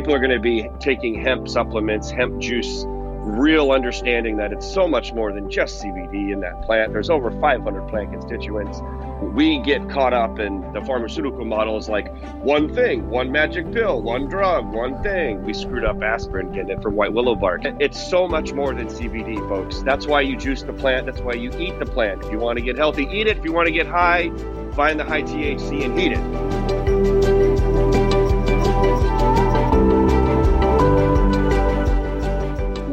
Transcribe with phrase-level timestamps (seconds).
[0.00, 4.88] people are going to be taking hemp supplements, hemp juice, real understanding that it's so
[4.88, 6.94] much more than just CBD in that plant.
[6.94, 8.80] There's over 500 plant constituents.
[9.20, 14.26] We get caught up in the pharmaceutical models like one thing, one magic pill, one
[14.26, 15.44] drug, one thing.
[15.44, 17.60] We screwed up aspirin getting it from white willow bark.
[17.78, 19.82] It's so much more than CBD, folks.
[19.82, 21.04] That's why you juice the plant.
[21.04, 22.24] That's why you eat the plant.
[22.24, 23.36] If you want to get healthy, eat it.
[23.36, 24.30] If you want to get high,
[24.72, 26.79] find the high THC and eat it.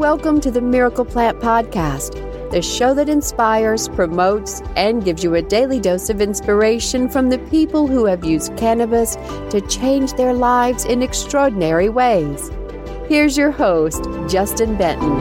[0.09, 2.13] Welcome to the Miracle Plant Podcast,
[2.49, 7.39] the show that inspires, promotes, and gives you a daily dose of inspiration from the
[7.49, 9.17] people who have used cannabis
[9.49, 12.49] to change their lives in extraordinary ways.
[13.09, 15.13] Here's your host, Justin Benton.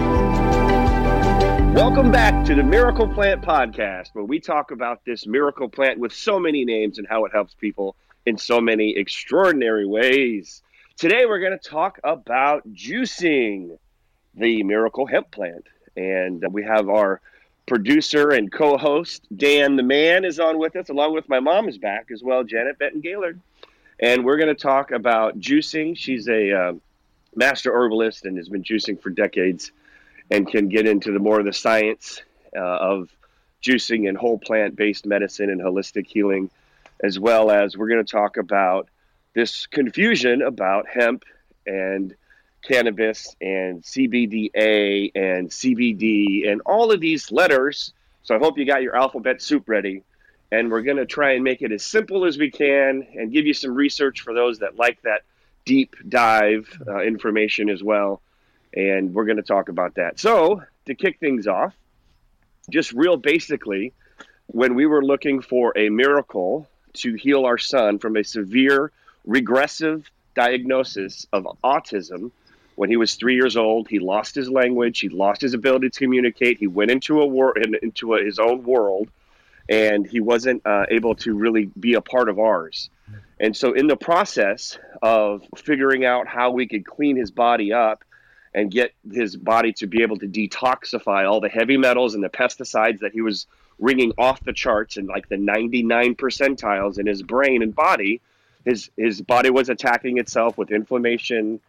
[1.75, 6.13] Welcome back to the Miracle Plant Podcast, where we talk about this miracle plant with
[6.13, 10.63] so many names and how it helps people in so many extraordinary ways.
[10.97, 13.79] Today, we're going to talk about juicing
[14.37, 15.67] the Miracle Hemp Plant.
[15.97, 17.21] And we have our
[17.67, 21.79] producer and co-host Dan the Man is on with us, along with my mom is
[21.79, 23.41] back as well, Janet Benton Gaylord.
[23.99, 25.97] And we're going to talk about juicing.
[25.97, 26.73] She's a uh,
[27.35, 29.73] master herbalist and has been juicing for decades,
[30.31, 32.23] and can get into the more of the science
[32.55, 33.09] uh, of
[33.63, 36.51] juicing and whole plant-based medicine and holistic healing,
[37.03, 38.89] as well as we're going to talk about
[39.35, 41.25] this confusion about hemp
[41.67, 42.15] and
[42.67, 47.93] cannabis and CBDA and CBD and all of these letters.
[48.23, 50.03] So I hope you got your alphabet soup ready.
[50.53, 53.47] And we're going to try and make it as simple as we can and give
[53.47, 55.23] you some research for those that like that
[55.65, 58.21] deep dive uh, information as well.
[58.75, 60.21] And we're going to talk about that.
[60.21, 61.75] So, to kick things off,
[62.71, 63.93] just real basically,
[64.47, 68.93] when we were looking for a miracle to heal our son from a severe
[69.25, 72.31] regressive diagnosis of autism,
[72.77, 75.01] when he was three years old, he lost his language.
[75.01, 76.59] He lost his ability to communicate.
[76.59, 79.11] He went into a war into a, his own world,
[79.69, 82.91] and he wasn't uh, able to really be a part of ours.
[83.41, 88.05] And so, in the process of figuring out how we could clean his body up
[88.55, 92.29] and get his body to be able to detoxify all the heavy metals and the
[92.29, 93.47] pesticides that he was
[93.79, 98.21] ringing off the charts and like the 99 percentiles in his brain and body,
[98.67, 101.61] his his body was attacking itself with inflammation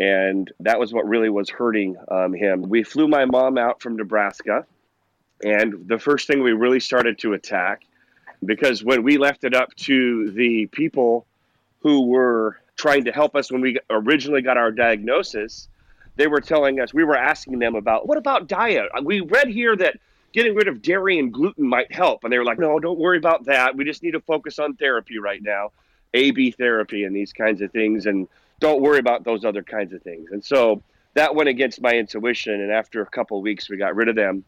[0.00, 2.62] and that was what really was hurting um, him.
[2.62, 4.66] We flew my mom out from Nebraska,
[5.44, 7.82] and the first thing we really started to attack,
[8.44, 11.26] because when we left it up to the people
[11.80, 15.68] who were trying to help us when we originally got our diagnosis,
[16.16, 18.88] they were telling us we were asking them about what about diet.
[19.02, 19.98] We read here that
[20.32, 23.18] getting rid of dairy and gluten might help, and they were like, no, don't worry
[23.18, 23.76] about that.
[23.76, 25.72] We just need to focus on therapy right now,
[26.14, 28.28] AB therapy, and these kinds of things, and
[28.62, 30.30] don't worry about those other kinds of things.
[30.30, 30.82] And so
[31.14, 32.54] that went against my intuition.
[32.54, 34.44] And after a couple weeks, we got rid of them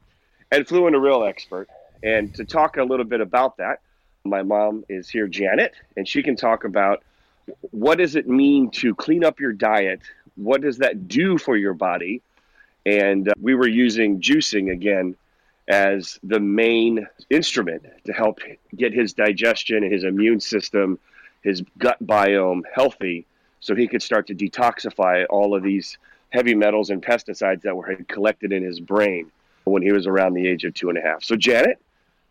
[0.53, 1.69] and flew in a real expert.
[2.05, 3.81] And to talk a little bit about that,
[4.23, 7.03] my mom is here, Janet, and she can talk about
[7.73, 10.01] what does it mean to clean up your diet?
[10.37, 12.23] What does that do for your body?
[12.87, 15.17] And uh, we were using juicing again
[15.67, 18.39] as the main instrument to help
[18.77, 21.01] get his digestion his immune system,
[21.43, 23.27] his gut biome healthy
[23.65, 25.97] so he could start to detoxify all of these
[26.29, 29.31] heavy metals and pesticides that were collected in his brain
[29.65, 31.25] when he was around the age of two and a half.
[31.25, 31.81] So, Janet,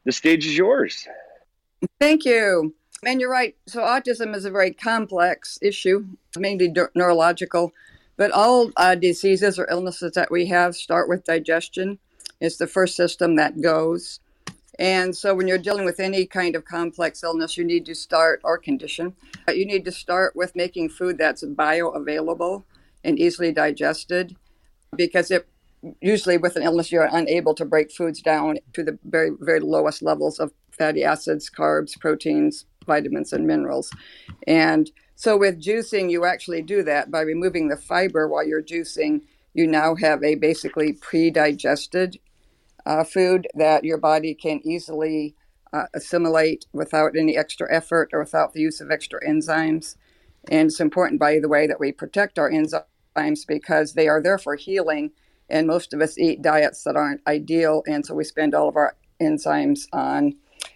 [0.06, 1.08] the stage is yours.
[2.00, 2.76] Thank you.
[3.04, 3.56] And you're right.
[3.66, 6.06] So, autism is a very complex issue,
[6.38, 7.74] mainly neurological,
[8.16, 11.98] but all uh, diseases or illnesses that we have start with digestion.
[12.42, 14.20] It's the first system that goes.
[14.80, 18.42] And so, when you're dealing with any kind of complex illness, you need to start,
[18.44, 19.16] or condition,
[19.48, 22.64] you need to start with making food that's bioavailable
[23.04, 24.36] and easily digested
[24.96, 25.48] because it
[26.02, 30.02] usually with an illness you're unable to break foods down to the very very lowest
[30.02, 33.92] levels of fatty acids carbs proteins vitamins and minerals.
[34.48, 38.28] And so with juicing you actually do that by removing the fiber.
[38.28, 39.22] While you're juicing
[39.54, 42.18] you now have a basically pre-digested
[42.86, 45.36] uh, food that your body can easily
[45.72, 49.96] uh, assimilate without any extra effort or without the use of extra enzymes.
[50.50, 54.38] And it's important, by the way, that we protect our enzymes because they are there
[54.38, 55.12] for healing.
[55.50, 57.84] And most of us eat diets that aren't ideal.
[57.88, 60.34] And so we spend all of our enzymes on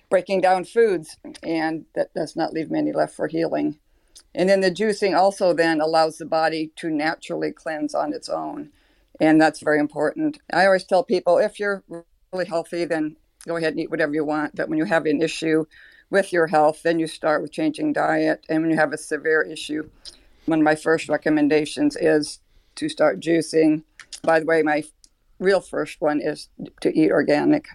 [0.09, 3.77] breaking down foods, and that does not leave many left for healing.
[4.33, 8.71] And then the juicing also then allows the body to naturally cleanse on its own
[9.19, 10.39] and that's very important.
[10.53, 11.83] I always tell people if you're
[12.31, 13.15] really healthy, then
[13.47, 14.55] go ahead and eat whatever you want.
[14.55, 15.65] But when you have an issue
[16.09, 18.45] with your health, then you start with changing diet.
[18.49, 19.89] And when you have a severe issue,
[20.45, 22.39] one of my first recommendations is
[22.75, 23.83] to start juicing.
[24.23, 24.83] By the way, my
[25.39, 26.49] real first one is
[26.81, 27.67] to eat organic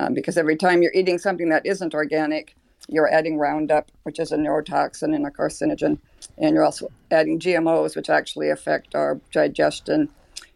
[0.00, 2.54] um, because every time you're eating something that isn't organic,
[2.88, 5.98] you're adding Roundup, which is a neurotoxin and a carcinogen,
[6.38, 10.08] and you're also adding GMOs, which actually affect our digestion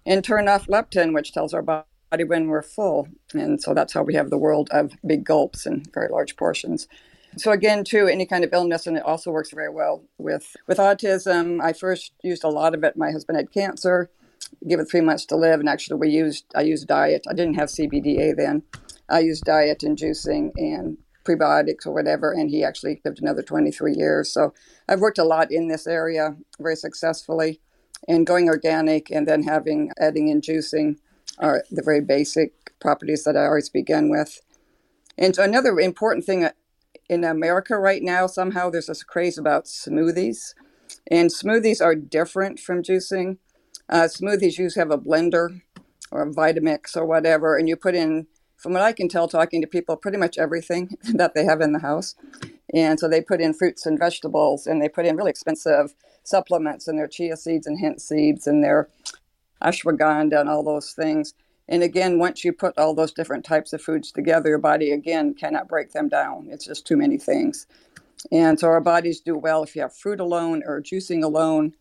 [0.07, 3.09] and turn off leptin, which tells our body when we're full.
[3.35, 6.89] And so that's how we have the world of big gulps and very large portions.
[7.37, 10.79] So again, too, any kind of illness, and it also works very well with with
[10.79, 11.63] autism.
[11.63, 12.97] I first used a lot of it.
[12.97, 14.11] My husband had cancer,
[14.69, 17.25] give it three months to live, and actually we used I used diet.
[17.29, 18.63] I didn't have CBDA then.
[19.09, 23.95] I used diet and juicing and prebiotics or whatever, and he actually lived another 23
[23.95, 24.33] years.
[24.33, 24.53] So
[24.89, 27.61] I've worked a lot in this area very successfully,
[28.09, 30.97] and going organic and then having adding and juicing
[31.39, 34.41] are the very basic properties that I always begin with.
[35.19, 36.49] And so another important thing
[37.09, 40.55] in America right now, somehow there's this craze about smoothies.
[41.11, 43.39] And smoothies are different from juicing.
[43.89, 45.61] Uh, smoothies usually have a blender
[46.11, 48.27] or a Vitamix or whatever, and you put in,
[48.57, 51.73] from what I can tell, talking to people, pretty much everything that they have in
[51.73, 52.15] the house.
[52.73, 56.89] And so they put in fruits and vegetables, and they put in really expensive supplements
[56.89, 58.89] and their chia seeds and hemp seeds and their
[59.63, 61.35] ashwagandha and all those things.
[61.69, 65.35] And again, once you put all those different types of foods together, your body again
[65.35, 66.49] cannot break them down.
[66.51, 67.67] It's just too many things.
[68.31, 71.75] And so our bodies do well if you have fruit alone or juicing alone.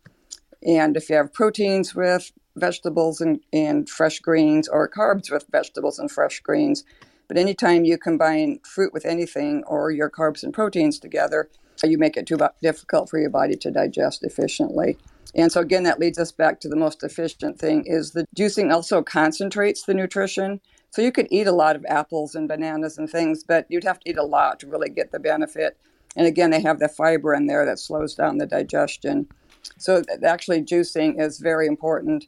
[0.66, 6.00] And if you have proteins with vegetables and, and fresh greens or carbs with vegetables
[6.00, 6.84] and fresh greens.
[7.31, 11.50] But anytime you combine fruit with anything or your carbs and proteins together,
[11.81, 14.98] you make it too difficult for your body to digest efficiently.
[15.33, 18.74] And so again, that leads us back to the most efficient thing is the juicing
[18.74, 20.60] also concentrates the nutrition.
[20.89, 24.01] So you could eat a lot of apples and bananas and things, but you'd have
[24.01, 25.77] to eat a lot to really get the benefit.
[26.18, 29.30] And again, they have the fiber in there that slows down the digestion.
[29.77, 32.25] So actually, juicing is very important.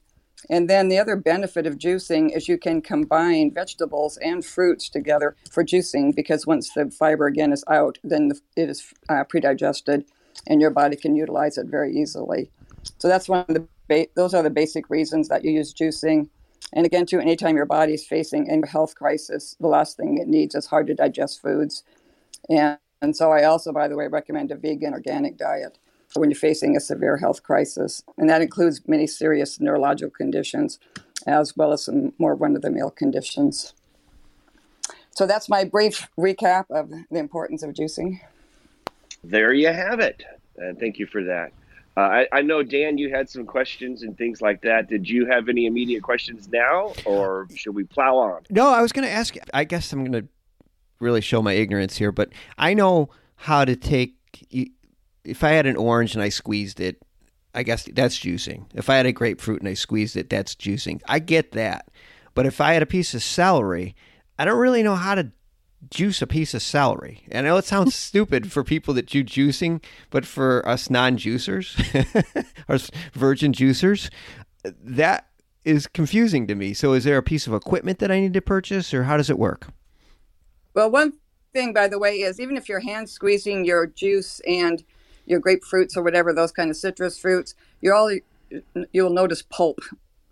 [0.49, 5.35] And then the other benefit of juicing is you can combine vegetables and fruits together
[5.51, 10.05] for juicing because once the fiber again is out, then it is uh, predigested
[10.47, 12.49] and your body can utilize it very easily.
[12.97, 16.29] So that's one of the ba- those are the basic reasons that you use juicing.
[16.73, 20.27] And again, too, anytime your body is facing a health crisis, the last thing it
[20.27, 21.83] needs is hard to digest foods.
[22.49, 25.77] And, and so I also, by the way, recommend a vegan organic diet
[26.15, 28.03] when you're facing a severe health crisis.
[28.17, 30.79] And that includes many serious neurological conditions,
[31.25, 33.73] as well as some more run of the mill conditions.
[35.11, 38.19] So that's my brief recap of the importance of juicing.
[39.23, 40.23] There you have it.
[40.57, 41.51] And thank you for that.
[41.95, 44.89] Uh, I, I, know, Dan, you had some questions and things like that.
[44.89, 48.41] Did you have any immediate questions now, or should we plow on?
[48.49, 49.35] No, I was going to ask.
[49.53, 50.27] I guess I'm going to
[50.99, 54.15] really show my ignorance here, but I know how to take.
[55.23, 57.01] If I had an orange and I squeezed it,
[57.53, 58.65] I guess that's juicing.
[58.73, 61.01] If I had a grapefruit and I squeezed it, that's juicing.
[61.07, 61.89] I get that.
[62.33, 63.95] But if I had a piece of celery,
[64.39, 65.31] I don't really know how to
[65.89, 67.23] juice a piece of celery.
[67.29, 71.77] And I know it sounds stupid for people that do juicing, but for us non-juicers,
[72.67, 72.79] or
[73.13, 74.09] virgin juicers,
[74.63, 75.27] that
[75.63, 76.73] is confusing to me.
[76.73, 79.29] So is there a piece of equipment that I need to purchase or how does
[79.29, 79.67] it work?
[80.73, 81.13] Well, one
[81.53, 84.83] thing by the way is even if you're hand squeezing your juice and
[85.25, 88.11] your grapefruits or whatever those kind of citrus fruits, you're all
[88.91, 89.79] you'll notice pulp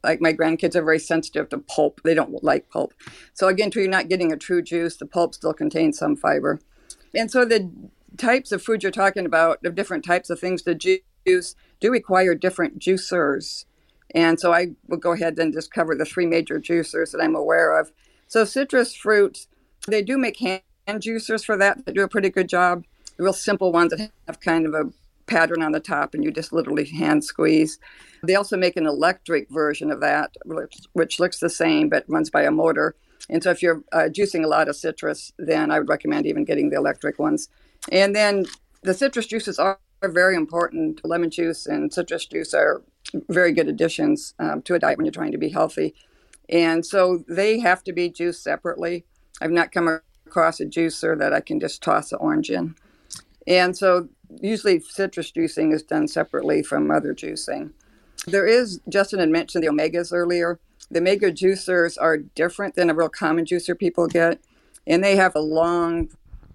[0.03, 2.01] like my grandkids are very sensitive to pulp.
[2.03, 2.93] They don't like pulp.
[3.33, 4.98] So again, too, you're not getting a true juice.
[4.98, 6.60] The pulp still contains some fiber.
[7.13, 7.71] And so the
[8.17, 12.36] types of food you're talking about, of different types of things to juice, do require
[12.36, 13.65] different juicers.
[14.13, 17.36] And so I will go ahead and just cover the three major juicers that I'm
[17.36, 17.91] aware of.
[18.27, 19.48] So citrus fruits,
[19.88, 22.86] they do make hand juicers for that that do a pretty good job.
[23.18, 24.91] Real simple ones that have kind of a
[25.27, 27.80] pattern on the top and you just literally hand squeeze.
[28.24, 32.30] They also make an electric version of that, which, which looks the same but runs
[32.30, 32.96] by a motor.
[33.30, 36.44] And so if you're uh, juicing a lot of citrus, then I would recommend even
[36.44, 37.48] getting the electric ones.
[37.91, 38.46] And then
[38.84, 41.01] the citrus juices are, are very important.
[41.06, 42.82] Lemon juice and citrus juice are
[43.30, 45.94] very good additions um, to a diet when you're trying to be healthy.
[46.50, 49.06] And so they have to be juiced separately.
[49.39, 52.75] I've not come across a juicer that I can just toss an orange in.
[53.48, 54.07] And so
[54.41, 57.71] usually citrus juicing is done separately from other juicing.
[58.27, 60.60] There is, Justin had mentioned the omegas earlier.
[60.89, 64.39] The omega juicers are different than a real common juicer people get,
[64.86, 66.10] and they have a long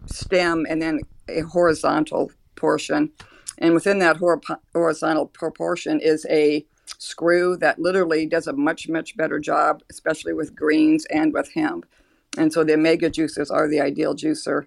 [0.07, 3.11] stem and then a horizontal portion.
[3.59, 4.41] And within that hor-
[4.73, 6.65] horizontal proportion is a
[6.99, 11.87] screw that literally does a much, much better job, especially with greens and with hemp.
[12.39, 14.67] And so the omega juicers are the ideal juicer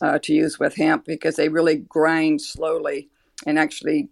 [0.00, 3.08] uh, to use with hemp because they really grind slowly
[3.46, 4.08] and actually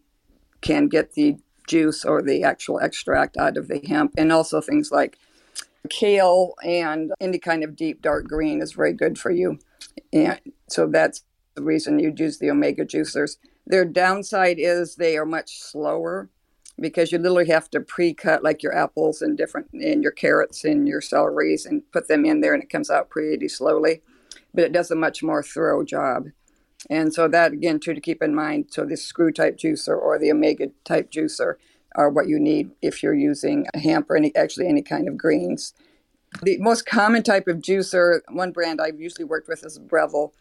[0.60, 4.14] can get the juice or the actual extract out of the hemp.
[4.16, 5.18] And also things like
[5.88, 9.58] kale and any kind of deep dark green is very good for you.
[10.12, 13.36] And so that's the reason you'd use the omega juicers.
[13.66, 16.28] Their downside is they are much slower
[16.80, 20.86] because you literally have to pre-cut like your apples and different and your carrots and
[20.86, 24.00] your celeries and put them in there and it comes out pretty slowly
[24.54, 26.26] but it does a much more thorough job
[26.90, 30.18] and so that again too to keep in mind so the screw type juicer or
[30.18, 31.54] the omega type juicer
[31.94, 35.16] are what you need if you're using a hemp or any actually any kind of
[35.16, 35.74] greens
[36.42, 40.32] the most common type of juicer one brand i've usually worked with is breville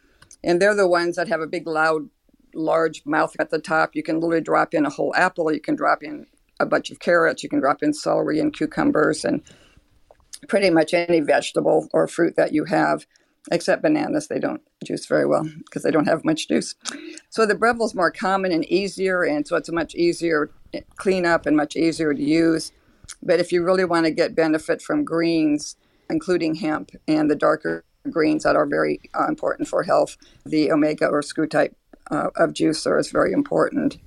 [0.44, 2.10] and they're the ones that have a big loud
[2.58, 3.92] large mouth at the top.
[3.94, 5.52] You can literally drop in a whole apple.
[5.52, 6.26] You can drop in
[6.60, 7.44] a bunch of carrots.
[7.44, 9.42] You can drop in celery and cucumbers and
[10.48, 13.06] pretty much any vegetable or fruit that you have,
[13.52, 14.28] except bananas.
[14.28, 16.76] They don't juice very well because they don't have much juice.
[17.30, 20.50] So the Breville is more common and easier, and so it's a much easier
[20.96, 22.72] cleanup and much easier to use.
[23.24, 25.76] But if you really want to get benefit from greens,
[26.10, 31.08] including hemp and the darker greens that are very uh, important for health, the omega
[31.08, 31.76] or screw type
[32.12, 33.98] uh, of juicer is very important.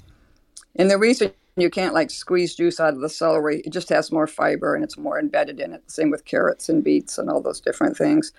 [0.76, 4.12] And the reason you can't like squeeze juice out of the celery, it just has
[4.12, 5.90] more fiber and it's more embedded in it.
[5.90, 8.32] Same with carrots and beets and all those different things.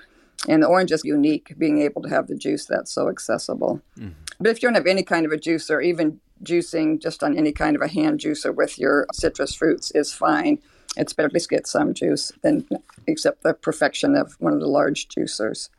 [0.47, 3.81] And the orange is unique, being able to have the juice that's so accessible.
[3.97, 4.13] Mm.
[4.39, 7.51] But if you don't have any kind of a juicer, even juicing just on any
[7.51, 10.59] kind of a hand juicer with your citrus fruits is fine.
[10.97, 12.67] It's better to just get some juice than
[13.07, 15.69] accept the perfection of one of the large juicers.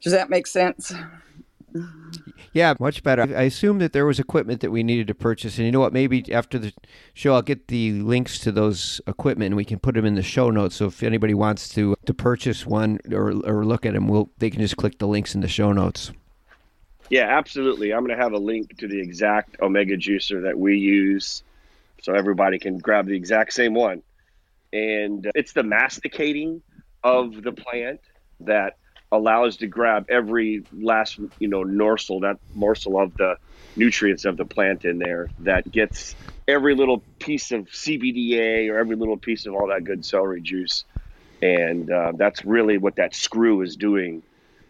[0.00, 0.92] Does that make sense?
[2.52, 3.22] Yeah, much better.
[3.22, 5.92] I assume that there was equipment that we needed to purchase, and you know what?
[5.92, 6.72] Maybe after the
[7.14, 10.22] show, I'll get the links to those equipment, and we can put them in the
[10.22, 10.76] show notes.
[10.76, 14.50] So if anybody wants to to purchase one or or look at them, we'll they
[14.50, 16.12] can just click the links in the show notes.
[17.08, 17.92] Yeah, absolutely.
[17.92, 21.42] I'm going to have a link to the exact Omega juicer that we use,
[22.00, 24.02] so everybody can grab the exact same one.
[24.72, 26.62] And uh, it's the masticating
[27.04, 28.00] of the plant
[28.40, 28.76] that
[29.12, 33.36] allows to grab every last you know morsel that morsel of the
[33.76, 36.16] nutrients of the plant in there that gets
[36.48, 40.84] every little piece of CBDA or every little piece of all that good celery juice.
[41.40, 44.22] And uh, that's really what that screw is doing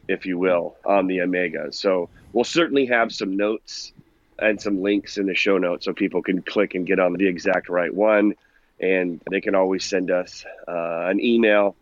[0.08, 1.72] if you will on the omega.
[1.72, 3.92] So we'll certainly have some notes
[4.38, 7.26] and some links in the show notes so people can click and get on the
[7.26, 8.34] exact right one.
[8.80, 11.76] And they can always send us uh, an email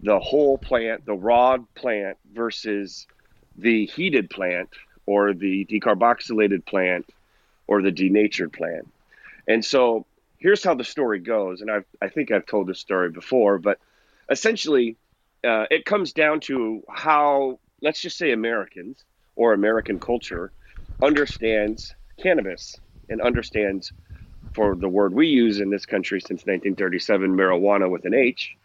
[0.00, 3.06] the whole plant, the raw plant versus
[3.56, 4.68] the heated plant
[5.06, 7.06] or the decarboxylated plant
[7.66, 8.88] or the denatured plant.
[9.46, 10.06] And so
[10.38, 13.78] here's how the story goes, and I've, I think I've told this story before, but
[14.30, 14.96] essentially,
[15.44, 19.04] uh, it comes down to how, let's just say, Americans
[19.36, 20.52] or American culture
[21.02, 22.76] understands cannabis
[23.08, 23.92] and understands,
[24.54, 28.56] for the word we use in this country since 1937, marijuana with an H,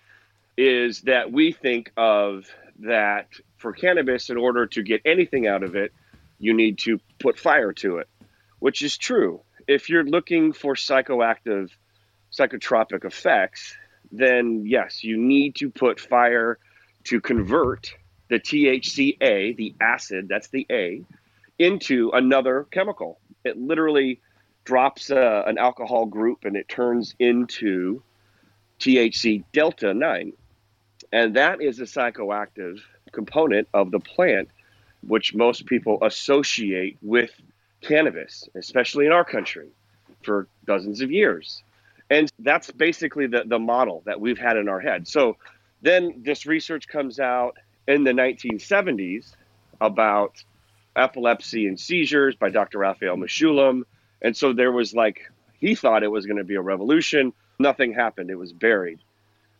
[0.58, 2.46] is that we think of
[2.80, 3.28] that
[3.58, 5.92] for cannabis, in order to get anything out of it,
[6.40, 8.08] you need to put fire to it,
[8.60, 11.70] which is true if you're looking for psychoactive,
[12.32, 13.76] psychotropic effects,
[14.12, 16.60] then yes, you need to put fire
[17.06, 17.94] to convert
[18.30, 21.04] the THCA, the acid, that's the A,
[21.60, 23.20] into another chemical.
[23.44, 24.22] It literally
[24.64, 28.02] drops uh, an alcohol group and it turns into
[28.80, 30.34] THC delta 9.
[31.12, 32.80] And that is a psychoactive
[33.12, 34.50] component of the plant,
[35.06, 37.32] which most people associate with
[37.84, 39.70] cannabis, especially in our country,
[40.24, 41.64] for dozens of years.
[42.10, 45.08] And that's basically the, the model that we've had in our head.
[45.08, 45.38] So
[45.82, 49.36] then this research comes out in the 1970s
[49.82, 50.44] about
[50.96, 52.80] epilepsy and seizures by Dr.
[52.80, 53.84] Raphael Mechoulam.
[54.22, 57.34] And so there was like, he thought it was going to be a revolution.
[57.60, 59.00] Nothing happened, it was buried.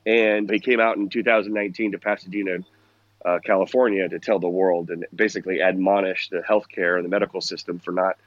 [0.06, 2.60] And he came out in 2019 to Pasadena
[3.26, 7.80] uh, California to tell the world and basically admonish the healthcare and the medical system
[7.80, 8.18] for not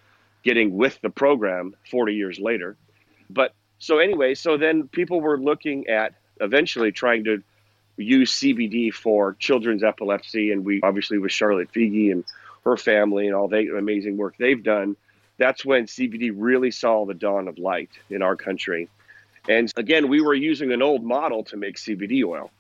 [0.43, 2.77] getting with the program 40 years later.
[3.29, 7.43] But so anyway, so then people were looking at eventually trying to
[7.97, 12.25] use CBD for children's epilepsy, and we obviously with Charlotte Figi and
[12.65, 14.97] her family and all the amazing work they've done.
[15.39, 18.89] That's when CBD really saw the dawn of light in our country.
[19.49, 22.51] And again, we were using an old model to make CBD oil.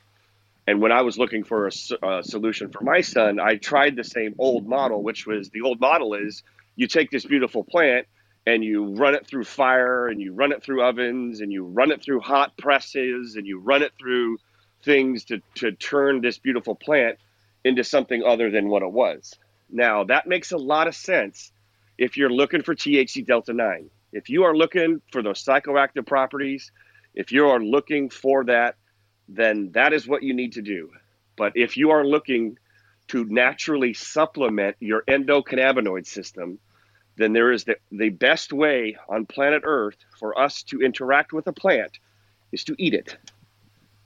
[0.66, 4.04] And when I was looking for a, a, solution for my son, I tried the
[4.04, 6.42] same old model, which was the old model is
[6.75, 8.06] you take this beautiful plant
[8.46, 11.92] and you run it through fire and you run it through ovens and you run
[11.92, 14.38] it through hot presses and you run it through
[14.85, 17.18] things to, to turn this beautiful plant
[17.64, 19.35] into something other than what it was.
[19.70, 21.52] Now, that makes a lot of sense
[21.99, 23.90] if you're looking for THC Delta 9.
[24.12, 26.70] If you are looking for those psychoactive properties,
[27.14, 28.76] if you are looking for that,
[29.28, 30.90] then that is what you need to do.
[31.37, 32.59] But if you are looking
[33.09, 36.59] to naturally supplement your endocannabinoid system,
[37.16, 41.47] then there is the, the best way on planet Earth for us to interact with
[41.47, 41.99] a plant
[42.52, 43.16] is to eat it.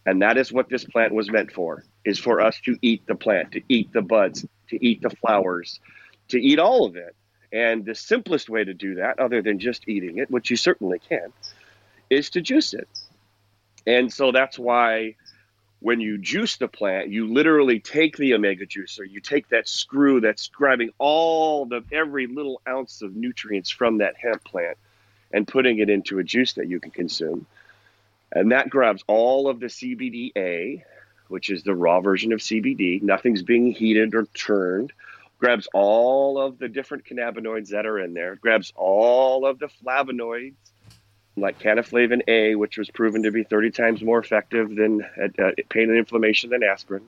[0.07, 3.15] And that is what this plant was meant for, is for us to eat the
[3.15, 5.81] plant, to eat the buds, to eat the flowers,
[6.29, 7.15] to eat all of it.
[7.53, 11.01] And the simplest way to do that, other than just eating it, which you certainly
[11.01, 11.33] can,
[12.09, 12.89] is to juice it.
[13.87, 15.17] And so that's why
[15.81, 20.21] when you juice the plant, you literally take the omega juicer, you take that screw
[20.21, 24.77] that's grabbing all the every little ounce of nutrients from that hemp plant
[25.33, 27.47] and putting it into a juice that you can consume.
[28.33, 30.83] And that grabs all of the CBDA,
[31.29, 33.03] which is the raw version of CBD.
[33.03, 34.93] Nothing's being heated or turned.
[35.39, 40.53] Grabs all of the different cannabinoids that are in there, grabs all of the flavonoids
[41.41, 45.89] like cannflavin A, which was proven to be 30 times more effective than uh, pain
[45.91, 47.03] and inflammation than aspirin.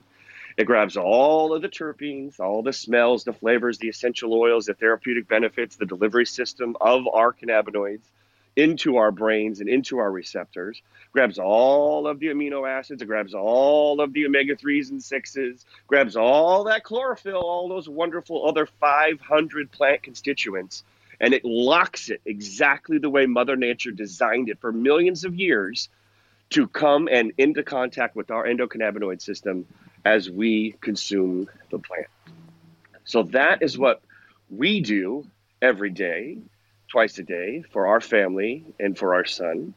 [0.55, 4.75] It grabs all of the terpenes, all the smells, the flavors, the essential oils, the
[4.75, 8.01] therapeutic benefits, the delivery system of our cannabinoids
[8.55, 13.33] into our brains and into our receptors, grabs all of the amino acids, it grabs
[13.33, 18.67] all of the omega 3s and 6s, grabs all that chlorophyll, all those wonderful other
[18.79, 20.83] 500 plant constituents,
[21.19, 25.89] and it locks it exactly the way Mother Nature designed it for millions of years
[26.51, 29.65] to come and into contact with our endocannabinoid system
[30.05, 32.07] as we consume the plant.
[33.05, 34.01] So that is what
[34.49, 35.25] we do
[35.61, 36.37] every day
[36.89, 39.73] twice a day for our family and for our son.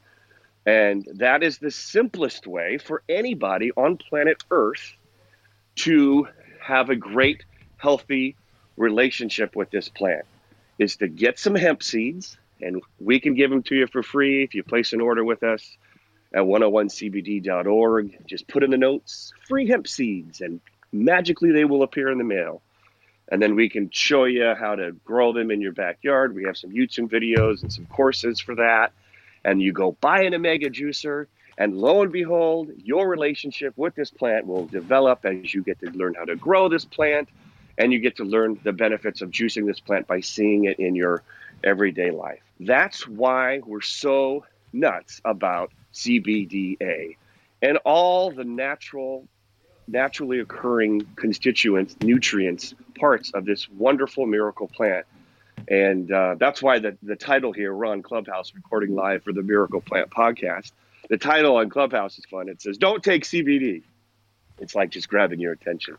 [0.67, 4.97] And that is the simplest way for anybody on planet Earth
[5.77, 6.29] to
[6.61, 7.45] have a great,
[7.77, 8.37] healthy
[8.77, 10.27] relationship with this plant
[10.79, 14.43] is to get some hemp seeds, and we can give them to you for free
[14.45, 15.77] if you place an order with us
[16.35, 18.19] at 101cbd.org.
[18.27, 20.61] Just put in the notes free hemp seeds, and
[20.93, 22.63] magically they will appear in the mail
[23.29, 26.35] and then we can show you how to grow them in your backyard.
[26.35, 28.93] We have some YouTube videos and some courses for that.
[29.45, 31.27] And you go buy an Omega juicer,
[31.59, 35.91] and lo and behold, your relationship with this plant will develop as you get to
[35.91, 37.29] learn how to grow this plant,
[37.79, 40.95] and you get to learn the benefits of juicing this plant by seeing it in
[40.95, 41.23] your
[41.65, 42.41] everyday life.
[42.61, 47.17] That's why we're so nuts about CBDA
[47.63, 49.27] and all the natural
[49.89, 55.07] naturally occurring constituents, nutrients, parts of this wonderful miracle plant.
[55.69, 59.43] And uh, that's why the, the title here, we're on Clubhouse recording live for the
[59.43, 60.73] Miracle Plant podcast.
[61.09, 62.49] The title on Clubhouse is fun.
[62.49, 63.83] It says, Don't take CBD.
[64.59, 65.97] It's like just grabbing your attention.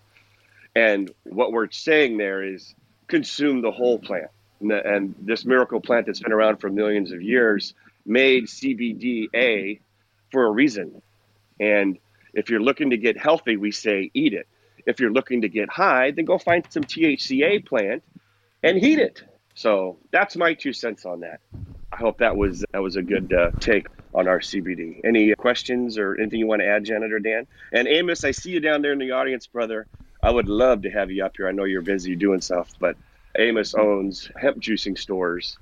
[0.77, 2.75] And what we're saying there is
[3.07, 4.29] consume the whole plant.
[4.61, 7.73] And, the, and this miracle plant that's been around for millions of years
[8.05, 9.79] made CBDA
[10.31, 11.01] for a reason.
[11.59, 11.97] And
[12.35, 14.47] if you're looking to get healthy, we say eat it.
[14.85, 18.03] If you're looking to get high, then go find some THCA plant
[18.61, 19.23] and heat it.
[19.55, 21.39] So that's my two cents on that.
[21.91, 24.99] I hope that was that was a good uh, take on our CBD.
[25.03, 27.47] Any questions or anything you want to add, Janet or Dan?
[27.73, 29.87] And Amos, I see you down there in the audience, brother.
[30.27, 31.47] I would love to have you up here.
[31.47, 32.97] I know you're busy doing stuff, but
[33.37, 35.57] Amos owns hemp juicing stores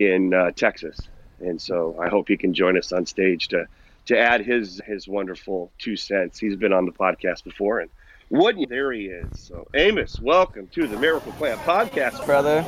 [0.00, 0.98] in uh, Texas,
[1.38, 3.68] and so I hope he can join us on stage to
[4.06, 6.40] to add his his wonderful two cents.
[6.40, 7.90] He's been on the podcast before, and
[8.30, 9.38] wouldn't there he is.
[9.38, 12.66] So Amos, welcome to the Miracle Plant Podcast, brother.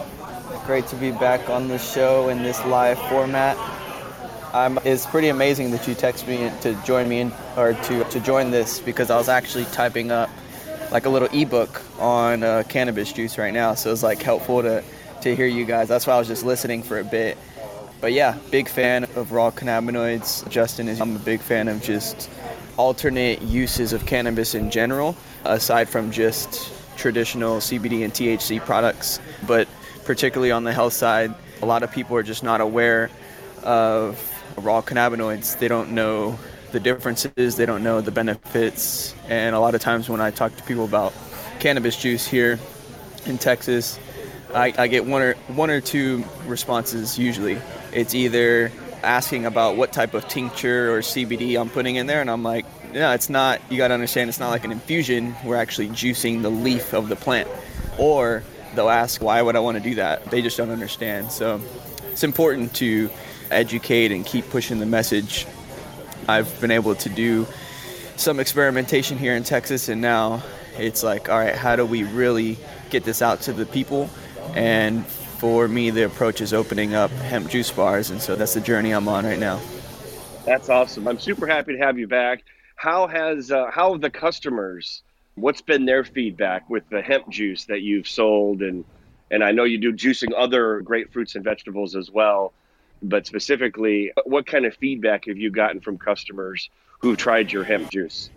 [0.65, 3.59] Great to be back on the show in this live format.
[4.53, 8.21] Um, it's pretty amazing that you text me to join me in, or to, to
[8.21, 10.31] join this because I was actually typing up
[10.93, 13.75] like a little ebook on uh, cannabis juice right now.
[13.75, 14.85] So it's like helpful to,
[15.23, 15.89] to hear you guys.
[15.89, 17.39] That's why I was just listening for a bit.
[18.01, 20.49] But yeah, big fan of raw cannabinoids.
[20.51, 21.01] Justin is.
[21.01, 22.29] I'm a big fan of just
[22.77, 29.19] alternate uses of cannabis in general, aside from just traditional CBD and THC products.
[29.47, 29.69] But
[30.05, 33.09] particularly on the health side, a lot of people are just not aware
[33.63, 34.19] of
[34.59, 35.59] raw cannabinoids.
[35.59, 36.39] They don't know
[36.73, 39.15] the differences, they don't know the benefits.
[39.29, 41.13] And a lot of times when I talk to people about
[41.61, 42.59] cannabis juice here
[43.27, 43.99] in Texas,
[44.55, 47.59] I, I get one or one or two responses usually.
[47.93, 52.31] It's either asking about what type of tincture or CBD I'm putting in there, and
[52.31, 53.61] I'm like, no, it's not.
[53.71, 55.35] You got to understand, it's not like an infusion.
[55.45, 57.49] We're actually juicing the leaf of the plant.
[57.99, 58.43] Or
[58.75, 60.25] they'll ask, why would I want to do that?
[60.27, 61.33] They just don't understand.
[61.33, 61.61] So
[62.11, 63.11] it's important to
[63.51, 65.47] educate and keep pushing the message.
[66.29, 67.47] I've been able to do
[68.17, 70.43] some experimentation here in Texas, and now
[70.79, 72.59] it's like, all right, how do we really
[72.91, 74.09] get this out to the people?
[74.55, 78.61] And for me, the approach is opening up hemp juice bars, and so that's the
[78.61, 79.61] journey I'm on right now.
[80.45, 81.07] That's awesome.
[81.09, 82.45] I'm super happy to have you back.
[82.77, 85.03] How has uh, how have the customers?
[85.35, 88.85] What's been their feedback with the hemp juice that you've sold, and
[89.31, 92.53] and I know you do juicing other great fruits and vegetables as well.
[93.03, 97.91] But specifically, what kind of feedback have you gotten from customers who've tried your hemp
[97.91, 98.31] juice?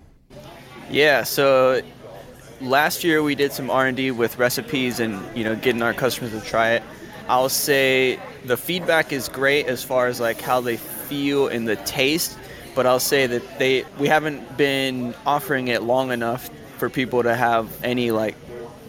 [0.89, 1.81] Yeah, so
[2.61, 6.41] last year we did some R&D with recipes and you know getting our customers to
[6.41, 6.83] try it.
[7.27, 11.75] I'll say the feedback is great as far as like how they feel in the
[11.77, 12.37] taste,
[12.75, 17.35] but I'll say that they we haven't been offering it long enough for people to
[17.35, 18.35] have any like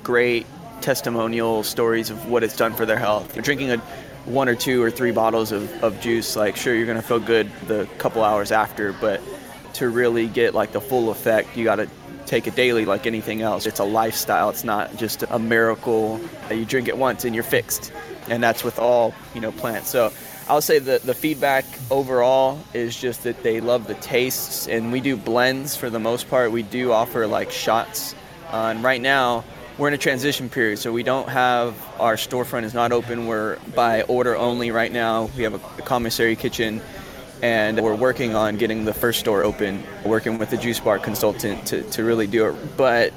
[0.03, 0.47] great
[0.81, 3.35] testimonial stories of what it's done for their health.
[3.35, 3.83] You're drinking a
[4.27, 7.51] one or two or three bottles of, of juice, like sure you're gonna feel good
[7.67, 9.21] the couple hours after, but
[9.75, 11.89] to really get like the full effect, you gotta
[12.27, 13.67] take it daily like anything else.
[13.67, 14.51] It's a lifestyle.
[14.51, 17.93] It's not just a miracle that you drink it once and you're fixed.
[18.29, 19.89] And that's with all, you know, plants.
[19.89, 20.13] So
[20.49, 25.01] I'll say that the feedback overall is just that they love the tastes and we
[25.01, 26.51] do blends for the most part.
[26.51, 28.15] We do offer like shots.
[28.51, 29.45] Uh, and right now
[29.79, 33.27] we're in a transition period, so we don't have our storefront is not open.
[33.27, 35.29] We're by order only right now.
[35.37, 36.81] We have a, commissary kitchen
[37.43, 41.67] and we're working on getting the first store open, working with the juice bar consultant
[41.67, 42.77] to, to really do it.
[42.79, 43.13] But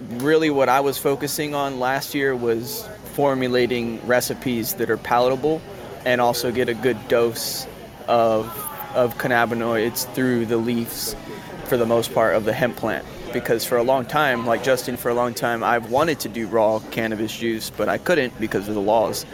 [0.00, 5.60] really, what I was focusing on last year was formulating recipes that are palatable
[6.04, 7.66] and also get a good dose
[8.06, 8.46] of,
[8.94, 11.16] of cannabinoids through the leaves
[11.64, 13.04] for the most part of the hemp plant.
[13.32, 16.46] Because for a long time, like Justin, for a long time, I've wanted to do
[16.46, 19.26] raw cannabis juice, but I couldn't because of the laws.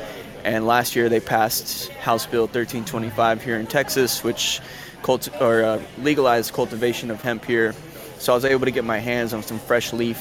[0.44, 4.60] And last year they passed House Bill 1325 here in Texas, which
[5.02, 7.74] cult- or uh, legalized cultivation of hemp here.
[8.18, 10.20] So I was able to get my hands on some fresh leaf,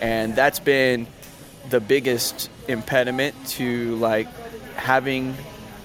[0.00, 1.06] and that's been
[1.70, 4.28] the biggest impediment to like
[4.74, 5.36] having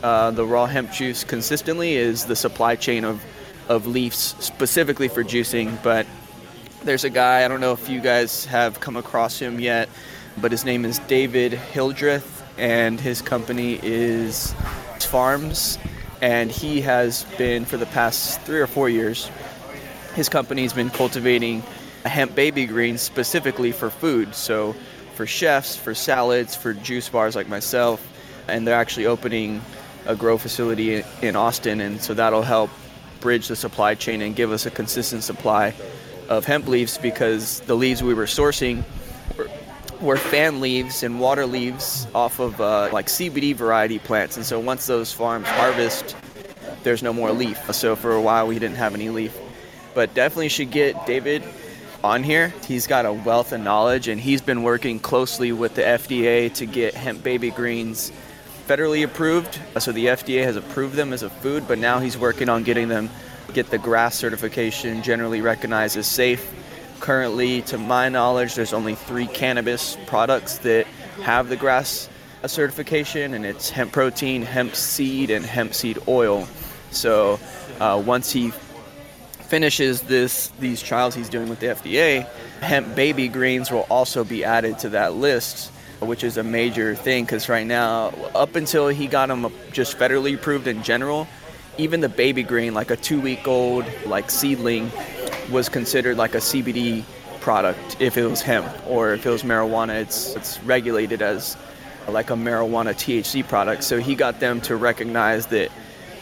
[0.04, 3.24] uh, the raw hemp juice consistently is the supply chain of
[3.70, 5.82] of leaves specifically for juicing.
[5.84, 6.08] But
[6.88, 9.89] there's a guy I don't know if you guys have come across him yet,
[10.38, 14.56] but his name is David Hildreth and his company is
[15.02, 15.78] Farms,
[16.21, 19.30] and he has been for the past three or four years.
[20.15, 21.62] His company's been cultivating
[22.06, 24.73] hemp baby greens specifically for food, so
[25.15, 28.06] for chefs, for salads, for juice bars like myself,
[28.47, 29.62] and they're actually opening
[30.06, 32.69] a grow facility in Austin, and so that'll help
[33.19, 35.73] bridge the supply chain and give us a consistent supply
[36.30, 38.84] of hemp leaves because the leaves we were sourcing
[40.02, 44.38] were fan leaves and water leaves off of uh, like CBD variety plants.
[44.38, 46.16] And so once those farms harvest,
[46.84, 47.74] there's no more leaf.
[47.74, 49.38] So for a while we didn't have any leaf.
[49.94, 51.44] But definitely should get David
[52.04, 52.54] on here.
[52.66, 56.66] He's got a wealth of knowledge and he's been working closely with the FDA to
[56.66, 58.12] get hemp baby greens
[58.68, 59.60] federally approved.
[59.80, 62.90] So the FDA has approved them as a food, but now he's working on getting
[62.90, 63.10] them
[63.54, 66.54] get the GRAS certification generally recognized as safe
[67.00, 70.88] Currently, to my knowledge, there's only three cannabis products that
[71.22, 72.10] have the GRAS
[72.48, 76.48] certification, and it's hemp protein, hemp seed, and hemp seed oil.
[76.92, 77.40] So
[77.80, 82.28] uh, once he finishes this these trials he's doing with the FDA,
[82.62, 87.26] hemp baby greens will also be added to that list, which is a major thing
[87.26, 91.28] because right now, up until he got them just federally approved in general,
[91.78, 94.92] even the baby green, like a two week old like seedling,
[95.52, 97.04] was considered like a CBD
[97.40, 100.02] product if it was hemp or if it was marijuana.
[100.02, 101.56] It's it's regulated as
[102.08, 103.84] like a marijuana THC product.
[103.84, 105.72] So he got them to recognize that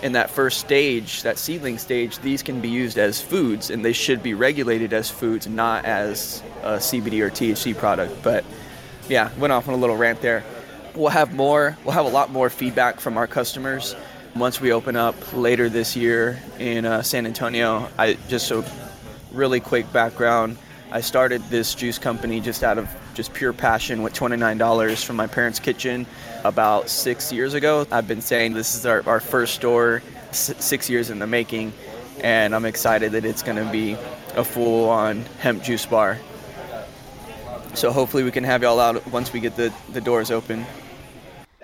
[0.04, 3.94] in that first stage that seedling stage these can be used as foods and they
[3.94, 8.22] should be regulated as foods not as a CBD or THC product.
[8.22, 8.44] But
[9.08, 10.44] yeah went off on a little rant there.
[10.96, 13.96] We'll have more we'll have a lot more feedback from our customers
[14.36, 18.66] once we open up later this year in uh, San Antonio, I just a
[19.32, 20.58] really quick background.
[20.92, 25.28] I started this juice company just out of just pure passion with $29 from my
[25.28, 26.06] parents' kitchen
[26.44, 27.88] about six years ago.
[27.92, 31.72] I've been saying this is our, our first store, six years in the making,
[32.22, 33.94] and I'm excited that it's going to be
[34.36, 36.20] a full on hemp juice bar.
[37.74, 40.66] So hopefully we can have y'all out once we get the, the doors open.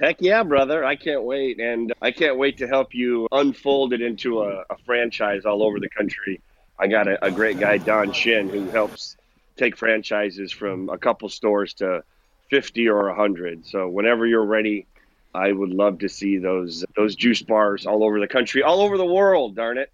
[0.01, 0.83] Heck yeah, brother.
[0.83, 1.59] I can't wait.
[1.59, 5.79] And I can't wait to help you unfold it into a, a franchise all over
[5.79, 6.41] the country.
[6.79, 9.15] I got a, a, great guy, Don Shin, who helps
[9.57, 12.03] take franchises from a couple stores to
[12.49, 13.67] 50 or 100.
[13.67, 14.87] So whenever you're ready,
[15.35, 18.97] I would love to see those those juice bars all over the country, all over
[18.97, 19.91] the world, darn it.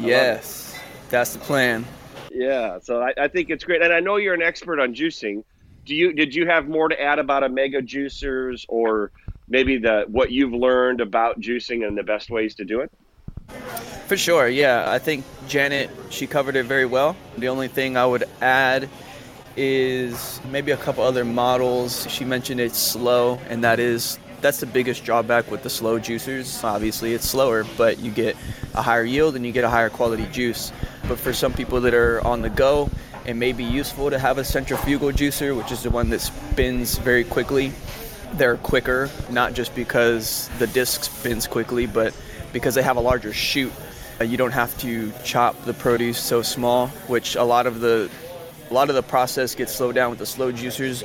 [0.00, 0.80] Yes, it.
[1.10, 1.84] that's the plan.
[2.32, 3.82] Yeah, so I, I think it's great.
[3.82, 5.44] And I know you're an expert on juicing.
[5.84, 9.12] Do you did you have more to add about omega juicers or
[9.52, 12.90] maybe the what you've learned about juicing and the best ways to do it?
[14.08, 14.90] For sure, yeah.
[14.90, 17.14] I think Janet she covered it very well.
[17.36, 18.88] The only thing I would add
[19.54, 22.10] is maybe a couple other models.
[22.10, 26.64] She mentioned it's slow, and that is that's the biggest drawback with the slow juicers.
[26.64, 28.36] Obviously, it's slower, but you get
[28.74, 30.72] a higher yield and you get a higher quality juice.
[31.06, 32.90] But for some people that are on the go,
[33.26, 36.98] it may be useful to have a centrifugal juicer, which is the one that spins
[36.98, 37.72] very quickly
[38.34, 42.14] they're quicker, not just because the disc spins quickly, but
[42.52, 43.72] because they have a larger chute.
[44.20, 48.10] Uh, you don't have to chop the produce so small, which a lot of the
[48.70, 51.04] a lot of the process gets slowed down with the slow juicers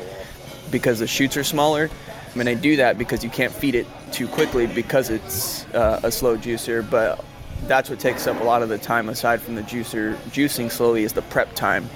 [0.71, 1.89] because the chutes are smaller.
[2.33, 5.99] I mean, they do that because you can't feed it too quickly because it's uh,
[6.03, 6.87] a slow juicer.
[6.87, 7.23] But
[7.63, 11.03] that's what takes up a lot of the time, aside from the juicer juicing slowly,
[11.03, 11.89] is the prep time.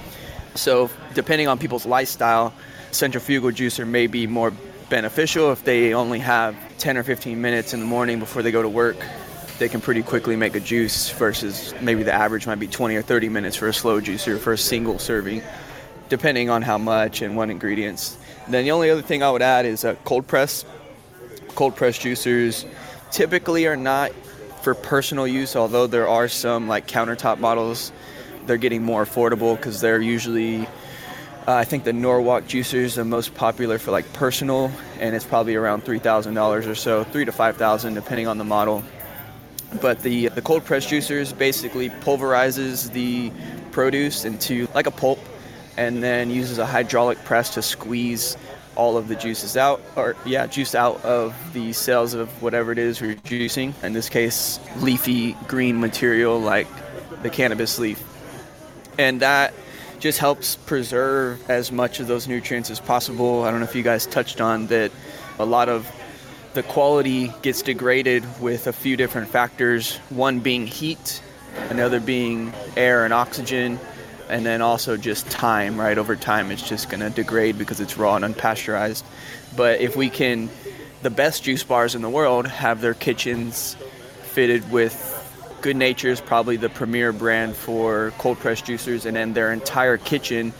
[0.54, 2.52] So depending on people's lifestyle,
[2.90, 4.52] centrifugal juicer may be more
[4.92, 8.60] beneficial if they only have 10 or 15 minutes in the morning before they go
[8.60, 8.98] to work.
[9.58, 13.00] They can pretty quickly make a juice versus maybe the average might be 20 or
[13.00, 15.40] 30 minutes for a slow juicer for a single serving,
[16.10, 18.18] depending on how much and what ingredients.
[18.48, 20.66] Then the only other thing I would add is a cold press.
[21.54, 22.66] Cold press juicers
[23.10, 24.12] typically are not
[24.60, 27.92] for personal use, although there are some like countertop models.
[28.44, 30.68] They're getting more affordable because they're usually
[31.46, 35.24] uh, I think the Norwalk juicer is the most popular for like personal, and it's
[35.24, 38.84] probably around three thousand dollars or so, three to five thousand depending on the model.
[39.80, 43.32] But the the cold press juicers basically pulverizes the
[43.72, 45.18] produce into like a pulp,
[45.76, 48.36] and then uses a hydraulic press to squeeze
[48.76, 52.78] all of the juices out, or yeah, juice out of the cells of whatever it
[52.78, 53.74] is we're juicing.
[53.82, 56.68] In this case, leafy green material like
[57.22, 58.02] the cannabis leaf,
[58.96, 59.52] and that
[60.02, 63.44] just helps preserve as much of those nutrients as possible.
[63.44, 64.90] I don't know if you guys touched on that
[65.38, 65.88] a lot of
[66.54, 71.22] the quality gets degraded with a few different factors, one being heat,
[71.70, 73.78] another being air and oxygen,
[74.28, 75.96] and then also just time, right?
[75.96, 79.04] Over time, it's just going to degrade because it's raw and unpasteurized.
[79.54, 80.50] But if we can,
[81.02, 83.76] the best juice bars in the world have their kitchens
[84.24, 85.11] fitted with
[85.62, 89.96] Good Nature is probably the premier brand for cold press juicers, and then their entire
[89.96, 90.52] kitchen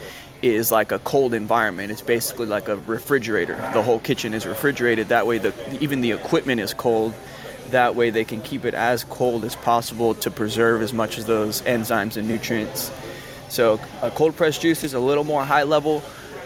[0.42, 1.90] is like a cold environment.
[1.90, 3.56] It's basically like a refrigerator.
[3.74, 5.08] The whole kitchen is refrigerated.
[5.08, 7.14] That way, the even the equipment is cold.
[7.70, 11.26] That way, they can keep it as cold as possible to preserve as much of
[11.26, 12.92] those enzymes and nutrients.
[13.48, 15.98] So, a cold press juice is a little more high level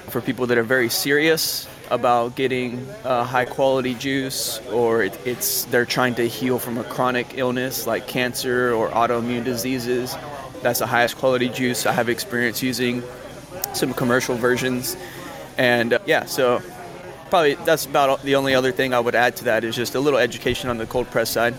[0.09, 5.64] for people that are very serious about getting a high quality juice or it, it's
[5.66, 10.16] they're trying to heal from a chronic illness like cancer or autoimmune diseases.
[10.62, 13.03] That's the highest quality juice i have experience using
[13.75, 14.96] some commercial versions.
[15.59, 16.61] And uh, yeah so
[17.31, 20.01] probably that's about the only other thing i would add to that is just a
[20.01, 21.55] little education on the cold press side.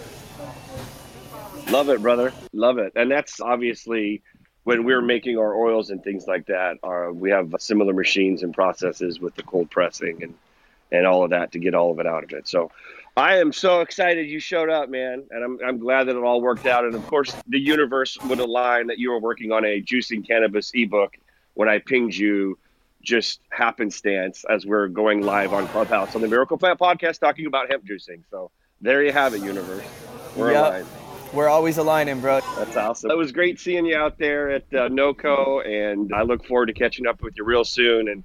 [1.69, 2.33] Love it brother.
[2.53, 2.93] Love it.
[2.95, 4.23] And that's obviously
[4.67, 8.53] when we're making our oils and things like that, our, we have similar machines and
[8.53, 10.33] processes with the cold pressing and
[10.91, 12.49] and all of that to get all of it out of it.
[12.49, 12.69] So
[13.15, 16.41] I am so excited you showed up, man, and I'm I'm glad that it all
[16.41, 16.83] worked out.
[16.83, 20.71] And of course, the universe would align that you were working on a juicing cannabis
[20.73, 21.15] ebook
[21.53, 22.57] when I pinged you.
[23.01, 27.71] Just happenstance as we're going live on Clubhouse on the Miracle Plant podcast talking about
[27.71, 28.23] hemp juicing.
[28.29, 28.51] So
[28.81, 29.85] there you have it, universe.
[30.35, 30.65] We're yep.
[30.65, 30.87] aligned.
[31.33, 32.39] We're always aligning, bro.
[32.57, 33.11] That's awesome.
[33.11, 36.73] It was great seeing you out there at uh, NOCO, and I look forward to
[36.73, 38.07] catching up with you real soon.
[38.07, 38.23] And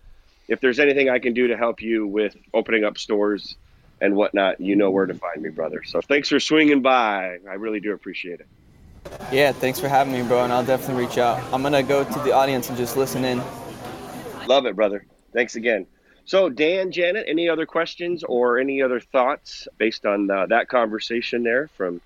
[0.48, 3.56] if there's anything I can do to help you with opening up stores
[4.00, 5.82] and whatnot, you know where to find me, brother.
[5.82, 7.38] So thanks for swinging by.
[7.48, 8.46] I really do appreciate it.
[9.32, 11.42] Yeah, thanks for having me, bro, and I'll definitely reach out.
[11.52, 13.42] I'm going to go to the audience and just listen in.
[14.46, 15.04] Love it, brother.
[15.32, 15.86] Thanks again.
[16.24, 21.42] So, Dan, Janet, any other questions or any other thoughts based on uh, that conversation
[21.42, 22.00] there from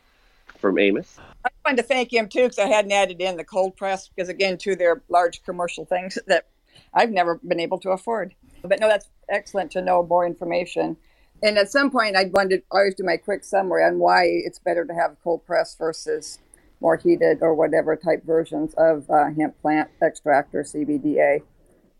[0.58, 1.18] from Amos.
[1.44, 4.28] I wanted to thank him too because I hadn't added in the cold press because
[4.28, 6.46] again, too, they're large commercial things that
[6.92, 8.34] I've never been able to afford.
[8.62, 10.96] But no, that's excellent to know more information.
[11.42, 14.58] And at some point, I wanted to always do my quick summary on why it's
[14.58, 16.38] better to have cold press versus
[16.80, 21.42] more heated or whatever type versions of uh, hemp plant extract or CBDA.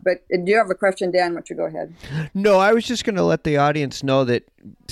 [0.03, 1.31] But do you have a question, Dan?
[1.31, 1.95] Why don't you go ahead?
[2.35, 4.45] No, I was just going to let the audience know that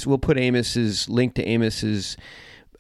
[0.07, 2.17] we'll put Amos's link to Amos's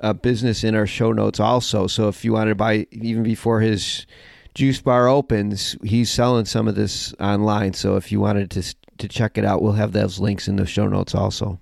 [0.04, 1.86] uh, business in our show notes also.
[1.86, 4.06] So if you want to buy even before his
[4.54, 7.72] juice bar opens, he's selling some of this online.
[7.72, 10.66] So if you wanted to to check it out, we'll have those links in the
[10.66, 11.58] show notes also.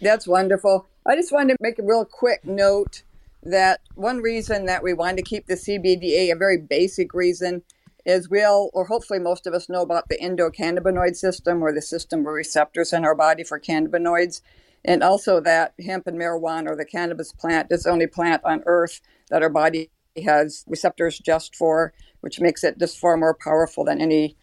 [0.00, 0.86] That's wonderful.
[1.04, 3.02] I just wanted to make a real quick note
[3.42, 7.62] that one reason that we wanted to keep the CBDA, a very basic reason,
[8.04, 12.20] is we'll, or hopefully most of us know about the endocannabinoid system or the system
[12.20, 14.42] of receptors in our body for cannabinoids.
[14.84, 18.62] And also that hemp and marijuana or the cannabis plant is the only plant on
[18.66, 19.90] earth that our body
[20.24, 24.36] has receptors just for, which makes it just far more powerful than any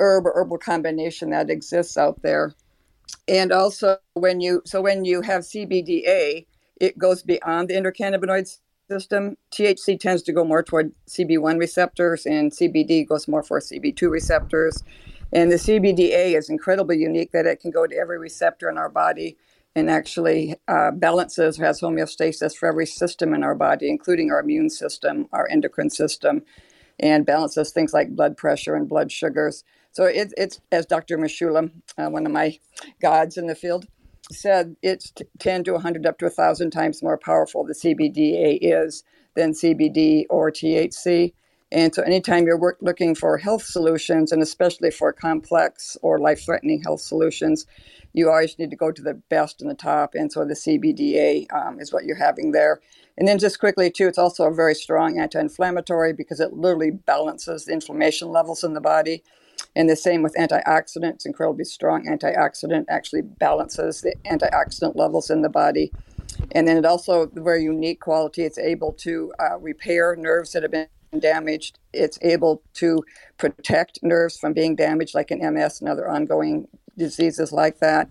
[0.00, 2.54] herb or herbal combination that exists out there.
[3.26, 6.46] And also when you so when you have CBDA,
[6.80, 8.58] it goes beyond the endocannabinoid
[8.90, 9.36] system.
[9.52, 14.82] THC tends to go more toward CB1 receptors, and CBD goes more for CB2 receptors.
[15.32, 18.88] And the CBDA is incredibly unique that it can go to every receptor in our
[18.88, 19.36] body
[19.74, 24.70] and actually uh, balances has homeostasis for every system in our body, including our immune
[24.70, 26.42] system, our endocrine system,
[26.98, 29.64] and balances things like blood pressure and blood sugars.
[29.92, 31.18] So it, it's, as Dr.
[31.18, 32.58] Mechoulam, uh, one of my
[33.00, 33.86] gods in the field,
[34.30, 39.04] said it's 10 to 100 up to 1,000 times more powerful the CBDA is
[39.34, 41.32] than CBD or THC.
[41.70, 46.44] And so, anytime you're work, looking for health solutions, and especially for complex or life
[46.44, 47.66] threatening health solutions,
[48.14, 50.14] you always need to go to the best and the top.
[50.14, 52.80] And so, the CBDA um, is what you're having there.
[53.18, 56.90] And then, just quickly, too, it's also a very strong anti inflammatory because it literally
[56.90, 59.22] balances the inflammation levels in the body.
[59.76, 65.48] And the same with antioxidants, incredibly strong antioxidant, actually balances the antioxidant levels in the
[65.50, 65.92] body.
[66.52, 70.62] And then it also, the very unique quality, it's able to uh, repair nerves that
[70.62, 71.78] have been damaged.
[71.92, 73.02] It's able to
[73.38, 78.08] protect nerves from being damaged, like in MS and other ongoing diseases like that.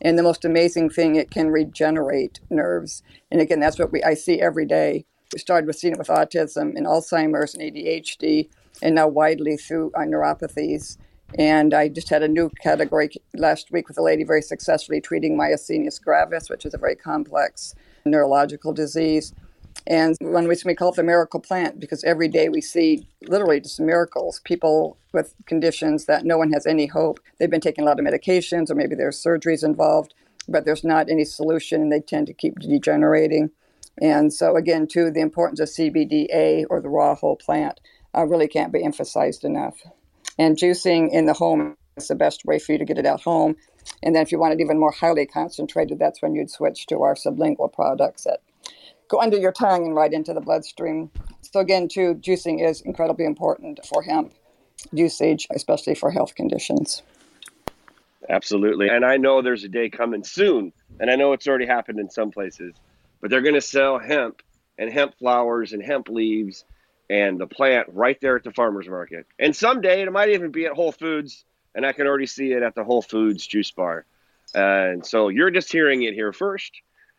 [0.00, 3.02] And the most amazing thing, it can regenerate nerves.
[3.30, 5.04] And again, that's what we I see every day.
[5.32, 8.48] We started with seeing it with autism and Alzheimer's and ADHD
[8.82, 10.96] and now widely through uh, neuropathies.
[11.36, 15.36] And I just had a new category last week with a lady very successfully treating
[15.36, 19.34] myasthenia gravis, which is a very complex neurological disease.
[19.86, 23.60] And one reason we call it the miracle plant because every day we see literally
[23.60, 24.40] just miracles.
[24.44, 27.20] People with conditions that no one has any hope.
[27.38, 30.14] They've been taking a lot of medications, or maybe there's surgeries involved,
[30.48, 33.50] but there's not any solution, and they tend to keep degenerating.
[34.00, 37.80] And so, again, too, the importance of CBDA or the raw whole plant
[38.16, 39.82] uh, really can't be emphasized enough.
[40.38, 43.20] And juicing in the home is the best way for you to get it at
[43.20, 43.56] home.
[44.02, 47.02] And then if you want it even more highly concentrated, that's when you'd switch to
[47.02, 48.40] our sublingual products that
[49.08, 51.10] go under your tongue and right into the bloodstream.
[51.42, 54.32] So again, too, juicing is incredibly important for hemp
[54.92, 57.02] usage, especially for health conditions.
[58.28, 58.88] Absolutely.
[58.88, 62.10] And I know there's a day coming soon, and I know it's already happened in
[62.10, 62.74] some places,
[63.20, 64.42] but they're going to sell hemp
[64.76, 66.64] and hemp flowers and hemp leaves
[67.10, 69.26] and the plant right there at the farmer's market.
[69.38, 71.44] And someday it might even be at Whole Foods,
[71.74, 74.04] and I can already see it at the Whole Foods juice bar.
[74.54, 76.72] and so you're just hearing it here first.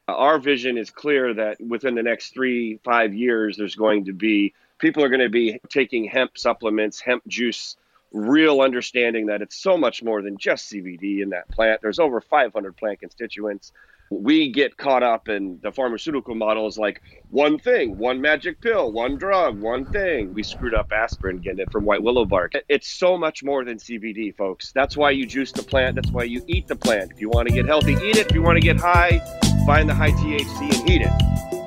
[0.07, 4.13] Uh, our vision is clear that within the next three, five years, there's going to
[4.13, 7.75] be people are going to be taking hemp supplements, hemp juice,
[8.11, 11.81] real understanding that it's so much more than just CBD in that plant.
[11.81, 13.71] There's over 500 plant constituents
[14.09, 18.91] we get caught up in the pharmaceutical model is like one thing, one magic pill,
[18.91, 20.33] one drug, one thing.
[20.33, 22.53] We screwed up aspirin getting it from white willow bark.
[22.69, 24.71] It's so much more than CBD, folks.
[24.71, 25.95] That's why you juice the plant.
[25.95, 27.11] That's why you eat the plant.
[27.11, 28.27] If you want to get healthy, eat it.
[28.27, 29.19] If you want to get high,
[29.65, 31.58] find the high THC and eat it.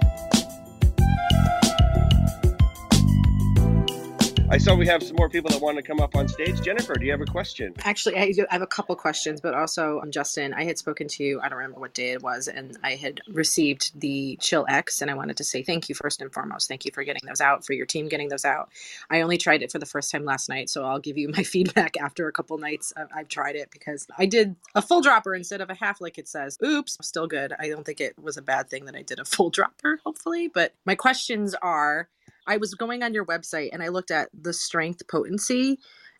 [4.53, 6.61] I saw we have some more people that want to come up on stage.
[6.61, 7.72] Jennifer, do you have a question?
[7.84, 11.40] Actually, I, have a couple questions, but also, um, Justin, I had spoken to you,
[11.40, 15.11] I don't remember what day it was, and I had received the Chill X, and
[15.11, 16.68] I wanted to say thank you first and foremost.
[16.68, 18.68] Thank you for getting those out, for your team getting those out.
[19.09, 21.44] I only tried it for the first time last night, so I'll give you my
[21.44, 25.62] feedback after a couple nights I've tried it because I did a full dropper instead
[25.62, 26.59] of a half, like it says.
[26.62, 27.55] Oops, still good.
[27.59, 30.48] I don't think it was a bad thing that I did a full dropper, hopefully.
[30.48, 32.11] But my questions are
[32.47, 35.78] I was going on your website and I looked at the strength potency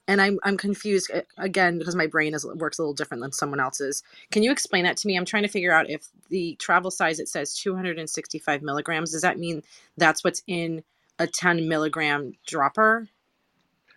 [0.09, 3.33] and I'm I'm confused uh, again because my brain is works a little different than
[3.33, 4.03] someone else's.
[4.31, 5.17] Can you explain that to me?
[5.17, 9.13] I'm trying to figure out if the travel size it says 265 milligrams.
[9.13, 9.63] Does that mean
[9.97, 10.83] that's what's in
[11.19, 13.09] a 10 milligram dropper?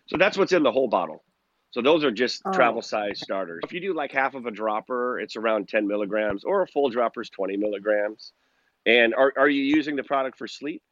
[0.06, 1.24] So that's what's in the whole bottle.
[1.72, 2.52] So those are just Oh.
[2.52, 3.60] travel size starters.
[3.64, 6.88] If you do like half of a dropper, it's around 10 milligrams, or a full
[6.88, 8.32] dropper is 20 milligrams.
[8.86, 10.82] And are, are you using the product for sleep?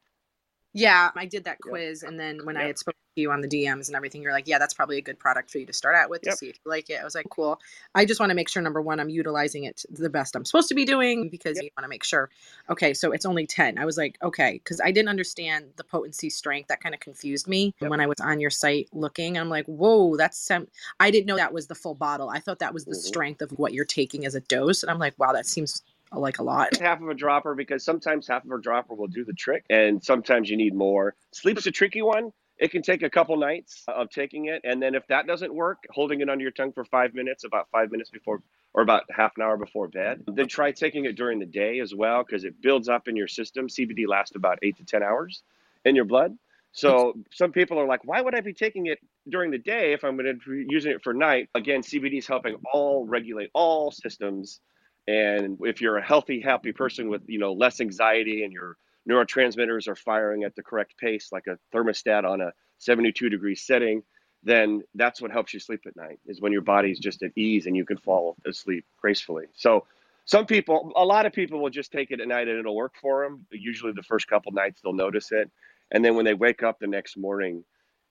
[0.77, 1.79] Yeah, I did that Yep.
[1.81, 4.33] quiz, and then when I had spoken to you on the DMs and everything, you're
[4.33, 6.49] like, "Yeah, that's probably a good product for you to start out with to see
[6.49, 7.61] if you like it." I was like, "Cool."
[7.95, 10.69] I just want to make sure number one, I'm utilizing it the best I'm supposed
[10.71, 11.65] to be doing because Yep.
[11.65, 12.29] you want to make sure.
[12.71, 13.79] Okay, so it's only ten.
[13.79, 16.67] I was like, okay, because I didn't understand the potency strength.
[16.67, 17.93] That kind of confused me Yep.
[17.93, 19.39] when I was on your site looking.
[19.39, 20.67] I'm like, whoa, that's sem-.
[20.99, 22.31] I didn't know that was the full bottle.
[22.31, 22.97] I thought that was the Mhm.
[22.97, 25.83] strength of what you're taking as a dose, and I'm like, wow, that seems
[26.21, 26.77] like a lot.
[26.81, 30.03] half of a dropper because sometimes half of a dropper will do the trick and
[30.03, 31.15] sometimes you need more.
[31.33, 32.33] Sleep's a tricky one.
[32.57, 34.61] It can take a couple nights of taking it.
[34.65, 37.69] And then if that doesn't work, holding it under your tongue for five minutes, about
[37.73, 38.43] five minutes before
[38.75, 40.23] or about half an hour before bed.
[40.27, 43.29] Then try taking it during the day as well because it builds up in your
[43.29, 43.69] system.
[43.69, 45.43] CBD lasts about eight to 10 hours
[45.85, 46.37] in your blood.
[46.73, 48.99] So some people are like, why would I be taking it
[49.29, 51.49] during the day if I'm going to be using it for night?
[51.55, 54.61] Again, CBD is helping all regulate all systems
[55.07, 58.77] and if you're a healthy, happy person with you know less anxiety and your
[59.09, 64.03] neurotransmitters are firing at the correct pace, like a thermostat on a 72 degree setting,
[64.43, 66.19] then that's what helps you sleep at night.
[66.27, 69.47] Is when your body's just at ease and you can fall asleep gracefully.
[69.55, 69.87] So
[70.25, 72.95] some people, a lot of people will just take it at night and it'll work
[73.01, 73.47] for them.
[73.53, 75.51] Usually the first couple nights they'll notice it,
[75.91, 77.65] and then when they wake up the next morning.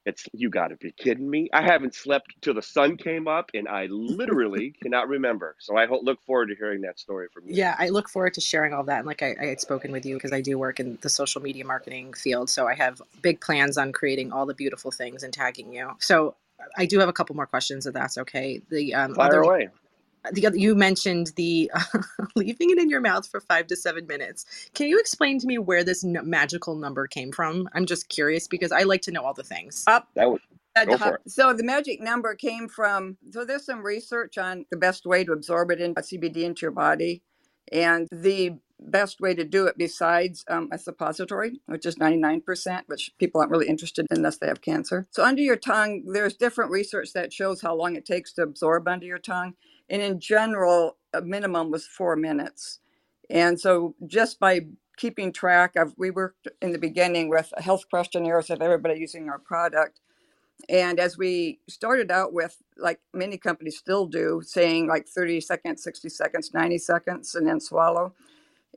[0.06, 1.50] It's you got to be kidding me.
[1.54, 5.56] I haven't slept till the sun came up, and I literally cannot remember.
[5.60, 7.56] So I look forward to hearing that story from you.
[7.56, 9.00] Yeah, I look forward to sharing all that.
[9.00, 11.42] And like I, I had spoken with you because I do work in the social
[11.42, 12.50] media marketing field.
[12.50, 15.92] So I have big plans on creating all the beautiful things and tagging you.
[16.00, 16.36] So
[16.78, 18.62] I do have a couple more questions if that's okay.
[18.70, 19.70] The um, Fire other, away.
[20.32, 21.72] The other, you mentioned the
[22.36, 24.46] leaving it in your mouth for five to seven minutes.
[24.74, 27.70] Can you explain to me where this n- magical number came from?
[27.74, 29.84] I'm just curious because I like to know all the things.
[29.88, 30.40] Up That was
[30.76, 33.18] uh, Go for uh, hop- So the magic number came from.
[33.32, 36.72] So there's some research on the best way to absorb it in CBD into your
[36.72, 37.22] body,
[37.72, 43.12] and the best way to do it besides um, a suppository, which is 99%, which
[43.18, 45.08] people aren't really interested in unless they have cancer.
[45.12, 48.88] So under your tongue, there's different research that shows how long it takes to absorb
[48.88, 49.54] under your tongue,
[49.94, 52.80] and in general, a minimum was four minutes.
[53.30, 54.62] And so just by
[54.98, 59.38] keeping track of, we worked in the beginning with health questionnaires of everybody using our
[59.38, 60.00] product.
[60.68, 65.84] And as we started out with, like many companies still do, saying like 30 seconds,
[65.84, 68.16] 60 seconds, 90 seconds, and then swallow.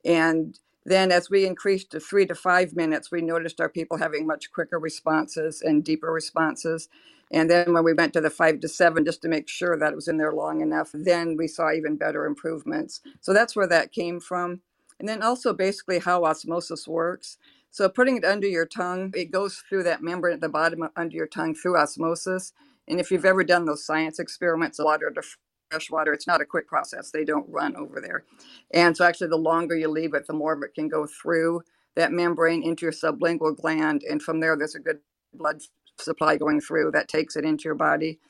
[0.05, 4.27] And then as we increased to three to five minutes, we noticed our people having
[4.27, 6.91] much quicker responses and deeper responses.
[7.33, 9.93] And then when we went to the five to seven, just to make sure that
[9.93, 13.01] it was in there long enough, then we saw even better improvements.
[13.21, 14.61] So that's where that came from.
[14.99, 17.37] And then also basically how osmosis works.
[17.71, 20.91] So putting it under your tongue, it goes through that membrane at the bottom of,
[20.97, 22.53] under your tongue through osmosis.
[22.89, 25.23] And if you've ever done those science experiments, water to
[25.71, 27.11] fresh water, it's not a quick process.
[27.11, 28.25] They don't run over there.
[28.73, 31.63] And so actually the longer you leave it, the more of it can go through
[31.97, 34.03] that membrane into your sublingual gland.
[34.09, 35.01] And from there, there's a good
[35.35, 35.61] blood
[35.99, 38.21] supply going through that takes it into your body.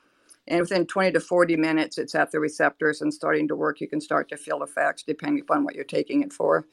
[0.48, 3.80] And within 20 to 40 minutes, it's at the receptors and starting to work.
[3.80, 6.66] You can start to feel effects depending upon what you're taking it for.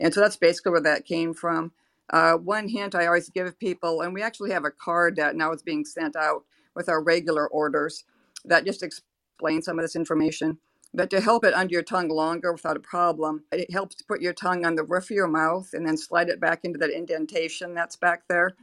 [0.00, 1.72] And so that's basically where that came from.
[2.10, 5.52] Uh, one hint I always give people, and we actually have a card that now
[5.52, 8.04] is being sent out with our regular orders
[8.44, 10.58] that just explains some of this information.
[10.94, 14.20] But to help it under your tongue longer without a problem, it helps to put
[14.20, 16.90] your tongue on the roof of your mouth and then slide it back into that
[16.90, 18.54] indentation that's back there.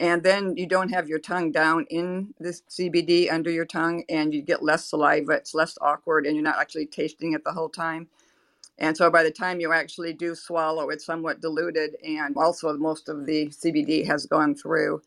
[0.00, 4.34] And then you don't have your tongue down in this CBD under your tongue and
[4.34, 5.34] you get less saliva.
[5.34, 8.02] It's less awkward and you're not actually tasting it the whole time.
[8.78, 13.08] And so by the time you actually do swallow, it's somewhat diluted, and also most
[13.08, 15.02] of the CBD has gone through.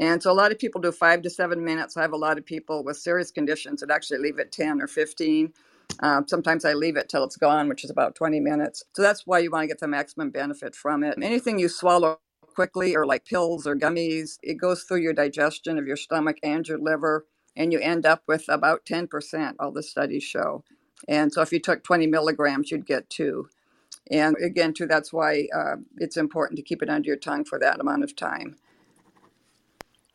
[0.00, 1.96] And so a lot of people do five to seven minutes.
[1.96, 4.86] I have a lot of people with serious conditions that actually leave it 10 or
[4.86, 5.52] 15.
[6.00, 8.84] Um, sometimes I leave it till it's gone, which is about 20 minutes.
[8.94, 11.18] So that's why you want to get the maximum benefit from it.
[11.22, 12.18] Anything you swallow
[12.56, 16.68] quickly, or like pills or gummies, it goes through your digestion of your stomach and
[16.68, 17.26] your liver,
[17.56, 20.64] and you end up with about 10%, all the studies show.
[21.08, 23.50] And so if you took 20 milligrams, you'd get two.
[24.10, 27.58] And again, too, that's why uh, it's important to keep it under your tongue for
[27.60, 28.56] that amount of time.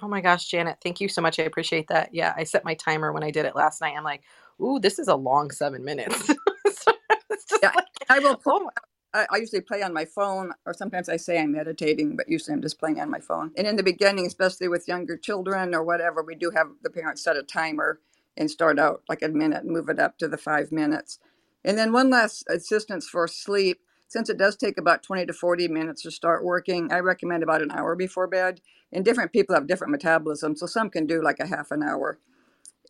[0.01, 1.39] Oh my gosh, Janet, thank you so much.
[1.39, 2.13] I appreciate that.
[2.13, 3.95] Yeah, I set my timer when I did it last night.
[3.97, 4.23] I'm like,
[4.61, 6.31] ooh, this is a long seven minutes.
[7.47, 8.41] So Yeah, like, I will.
[8.47, 8.71] oh my-
[9.13, 12.53] I, I usually play on my phone, or sometimes I say I'm meditating, but usually
[12.55, 13.51] I'm just playing on my phone.
[13.57, 17.23] And in the beginning, especially with younger children or whatever, we do have the parents
[17.23, 17.99] set a timer
[18.37, 21.19] and start out like a minute and move it up to the five minutes.
[21.65, 23.81] And then one last assistance for sleep.
[24.07, 27.63] Since it does take about 20 to 40 minutes to start working, I recommend about
[27.63, 28.61] an hour before bed.
[28.93, 32.19] And different people have different metabolism, so some can do like a half an hour.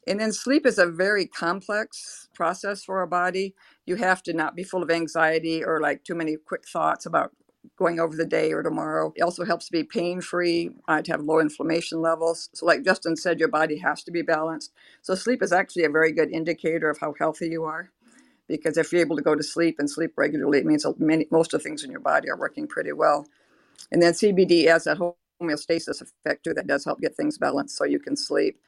[0.08, 3.56] And then sleep is a very complex process for our body.
[3.86, 7.32] You have to not be full of anxiety or like too many quick thoughts about
[7.78, 9.14] going over the day or tomorrow.
[9.16, 12.49] It also helps to be pain free, uh, to have low inflammation levels.
[12.54, 14.74] So, like Justin said, your body has to be balanced.
[15.04, 17.91] So, sleep is actually a very good indicator of how healthy you are.
[18.47, 21.54] Because if you're able to go to sleep and sleep regularly, it means many, most
[21.54, 23.28] of the things in your body are working pretty well.
[23.91, 24.99] And then CBD has that
[25.41, 28.60] homeostasis effect too that does help get things balanced so you can sleep.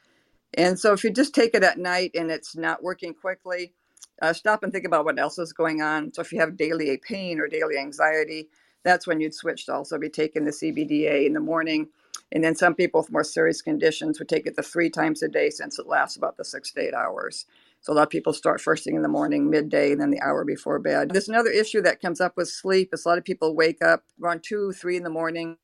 [0.58, 3.74] And so if you just take it at night and it's not working quickly,
[4.22, 6.12] uh, stop and think about what else is going on.
[6.12, 8.48] So if you have daily pain or daily anxiety,
[8.84, 11.88] that's when you'd switch to also be taking the CBDA in the morning.
[12.32, 15.28] And then some people with more serious conditions would take it the three times a
[15.28, 17.46] day since it lasts about the six to eight hours.
[17.80, 20.20] So a lot of people start first thing in the morning, midday, and then the
[20.20, 21.10] hour before bed.
[21.10, 24.04] There's another issue that comes up with sleep is a lot of people wake up
[24.22, 25.58] around two, three in the morning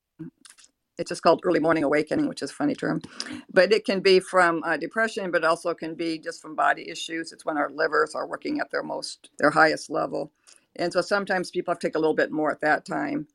[1.01, 3.01] it's just called early morning awakening, which is a funny term.
[3.53, 7.33] But it can be from uh, depression, but also can be just from body issues.
[7.33, 10.31] It's when our livers are working at their most, their highest level.
[10.77, 13.27] And so sometimes people have to take a little bit more at that time.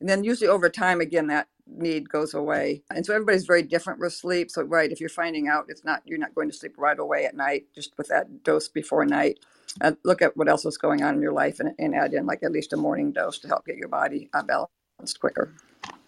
[0.00, 2.82] And then usually over time, again, that need goes away.
[2.90, 4.50] And so everybody's very different with sleep.
[4.50, 7.24] So, right, if you're finding out it's not, you're not going to sleep right away
[7.24, 9.40] at night, just with that dose before night,
[9.80, 12.26] uh, look at what else is going on in your life and, and add in
[12.26, 15.54] like at least a morning dose to help get your body uh, balanced quicker.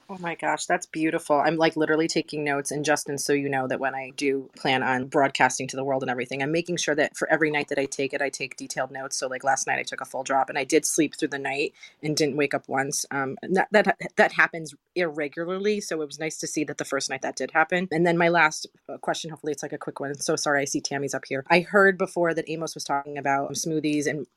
[0.08, 1.36] Oh my gosh, that's beautiful.
[1.36, 2.70] I'm like literally taking notes.
[2.70, 6.04] And Justin, so you know that when I do plan on broadcasting to the world
[6.04, 8.56] and everything, I'm making sure that for every night that I take it, I take
[8.56, 9.18] detailed notes.
[9.18, 11.40] So like last night, I took a full drop and I did sleep through the
[11.40, 13.04] night and didn't wake up once.
[13.10, 15.80] Um, that, that, that happens irregularly.
[15.80, 17.88] So it was nice to see that the first night that did happen.
[17.90, 20.14] And then my last uh, question, hopefully it's like a quick one.
[20.20, 21.44] So sorry, I see Tammy's up here.
[21.50, 24.28] I heard before that Amos was talking about smoothies and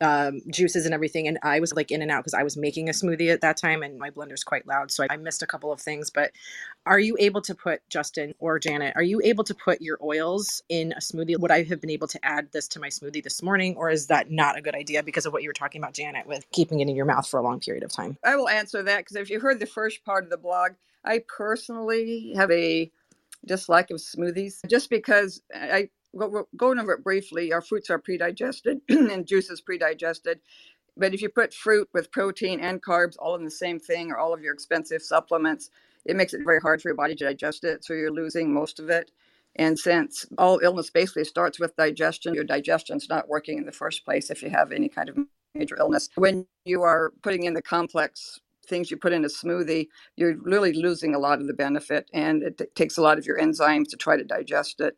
[0.00, 1.28] um, juices and everything.
[1.28, 3.56] And I was like in and out because I was making a smoothie at that
[3.56, 4.90] time and my blender's quite loud.
[4.90, 6.10] So I missed a couple of things.
[6.10, 6.32] But
[6.86, 10.62] are you able to put, Justin or Janet, are you able to put your oils
[10.68, 11.38] in a smoothie?
[11.38, 13.76] Would I have been able to add this to my smoothie this morning?
[13.76, 16.26] Or is that not a good idea because of what you were talking about, Janet,
[16.26, 18.18] with keeping it in your mouth for a long period of time?
[18.24, 20.72] I will answer that because if you heard the first part of the blog,
[21.04, 22.90] I personally have a
[23.46, 25.90] dislike of smoothies just because I
[26.56, 30.40] going over it briefly, our fruits are pre-digested and juices pre-digested.
[30.96, 34.18] But if you put fruit with protein and carbs all in the same thing, or
[34.18, 35.70] all of your expensive supplements,
[36.04, 37.84] it makes it very hard for your body to digest it.
[37.84, 39.10] So you're losing most of it.
[39.56, 44.04] And since all illness basically starts with digestion, your digestion's not working in the first
[44.04, 45.18] place if you have any kind of
[45.54, 46.08] major illness.
[46.16, 50.72] When you are putting in the complex things you put in a smoothie, you're really
[50.72, 53.88] losing a lot of the benefit, and it t- takes a lot of your enzymes
[53.90, 54.96] to try to digest it.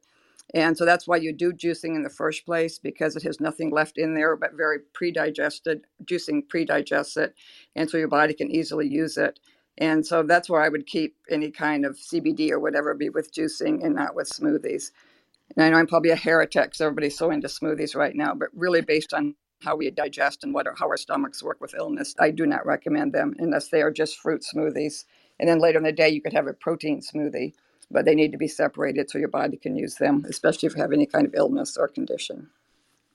[0.55, 3.70] And so that's why you do juicing in the first place because it has nothing
[3.70, 5.82] left in there but very pre digested.
[6.05, 7.34] Juicing pre digests it.
[7.74, 9.40] And so your body can easily use it.
[9.78, 13.32] And so that's where I would keep any kind of CBD or whatever be with
[13.32, 14.92] juicing and not with smoothies.
[15.55, 18.49] And I know I'm probably a heretic because everybody's so into smoothies right now, but
[18.55, 22.30] really based on how we digest and what how our stomachs work with illness, I
[22.30, 25.05] do not recommend them unless they are just fruit smoothies.
[25.38, 27.53] And then later in the day, you could have a protein smoothie
[27.91, 30.82] but they need to be separated so your body can use them, especially if you
[30.82, 32.49] have any kind of illness or condition.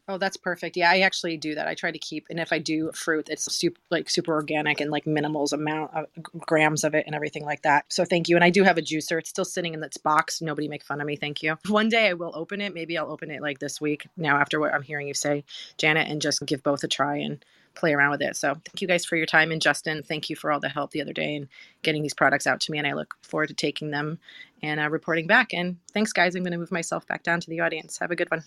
[0.08, 0.76] Oh, that's perfect.
[0.76, 1.68] Yeah, I actually do that.
[1.68, 4.92] I try to keep, and if I do fruit, it's super, like super organic and
[4.92, 6.06] like minimals amount of
[6.40, 7.86] grams of it and everything like that.
[7.88, 8.36] So thank you.
[8.36, 9.20] And I do have a juicer.
[9.20, 10.42] It's still sitting in its box.
[10.42, 11.16] Nobody make fun of me.
[11.16, 11.58] Thank you.
[11.68, 12.74] One day I will open it.
[12.74, 15.46] Maybe I'll open it like this week now after what I'm hearing you say,
[15.78, 17.46] Janet, and just give both a try and
[17.76, 18.36] play around with it.
[18.36, 19.52] So thank you guys for your time.
[19.52, 21.48] And Justin, thank you for all the help the other day and
[21.84, 22.78] getting these products out to me.
[22.78, 24.20] And I look forward to taking them
[24.62, 25.54] and uh, reporting back.
[25.54, 26.36] And thanks, guys.
[26.36, 27.98] I'm going to move myself back down to the audience.
[28.00, 28.44] Have a good one.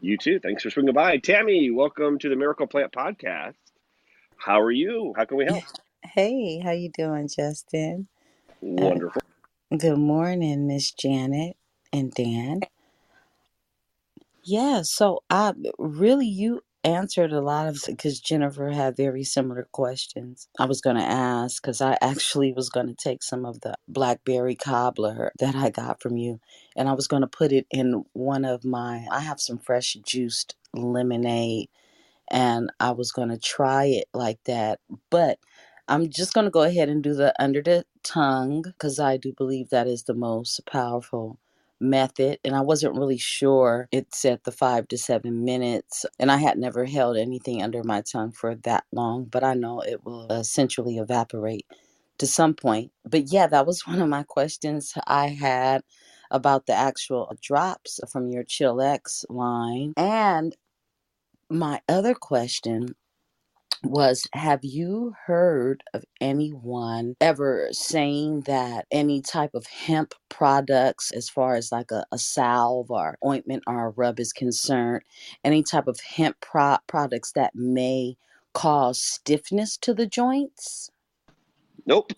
[0.00, 0.38] You too.
[0.38, 1.18] Thanks for swinging by.
[1.18, 3.54] Tammy, welcome to the Miracle Plant Podcast.
[4.36, 5.12] How are you?
[5.16, 5.64] How can we help?
[6.04, 8.06] Hey, how you doing, Justin?
[8.60, 9.20] Wonderful.
[9.70, 11.56] Uh, good morning, Miss Janet
[11.92, 12.60] and Dan.
[14.44, 20.48] Yeah, so I really you answered a lot of because Jennifer had very similar questions.
[20.58, 23.74] I was going to ask because I actually was going to take some of the
[23.88, 26.40] blackberry cobbler that I got from you
[26.76, 29.94] and I was going to put it in one of my, I have some fresh
[30.06, 31.68] juiced lemonade
[32.30, 34.80] and I was going to try it like that.
[35.10, 35.38] But
[35.88, 39.32] I'm just going to go ahead and do the under the tongue because I do
[39.32, 41.38] believe that is the most powerful
[41.80, 46.38] method and I wasn't really sure it said the five to seven minutes and I
[46.38, 50.26] had never held anything under my tongue for that long, but I know it will
[50.32, 51.66] essentially evaporate
[52.18, 52.92] to some point.
[53.04, 55.82] But yeah, that was one of my questions I had
[56.30, 59.94] about the actual drops from your Chill X line.
[59.96, 60.54] And
[61.50, 62.94] my other question
[63.84, 71.28] was have you heard of anyone ever saying that any type of hemp products as
[71.28, 75.02] far as like a, a salve or ointment or a rub is concerned
[75.44, 78.16] any type of hemp pro- products that may
[78.52, 80.90] cause stiffness to the joints
[81.88, 82.12] Nope.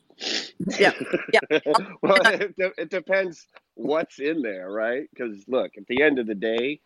[0.79, 0.93] Yeah.
[1.33, 1.41] Yeah.
[2.03, 5.09] well, it, it depends what's in there, right?
[5.15, 6.81] Because look, at the end of the day,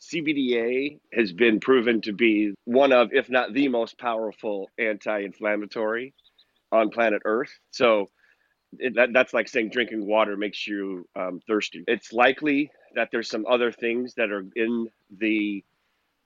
[0.00, 6.14] CBDA has been proven to be one of, if not the most powerful anti inflammatory
[6.70, 7.52] on planet Earth.
[7.70, 8.10] So
[8.78, 11.84] it, that, that's like saying drinking water makes you um, thirsty.
[11.86, 15.64] It's likely that there's some other things that are in the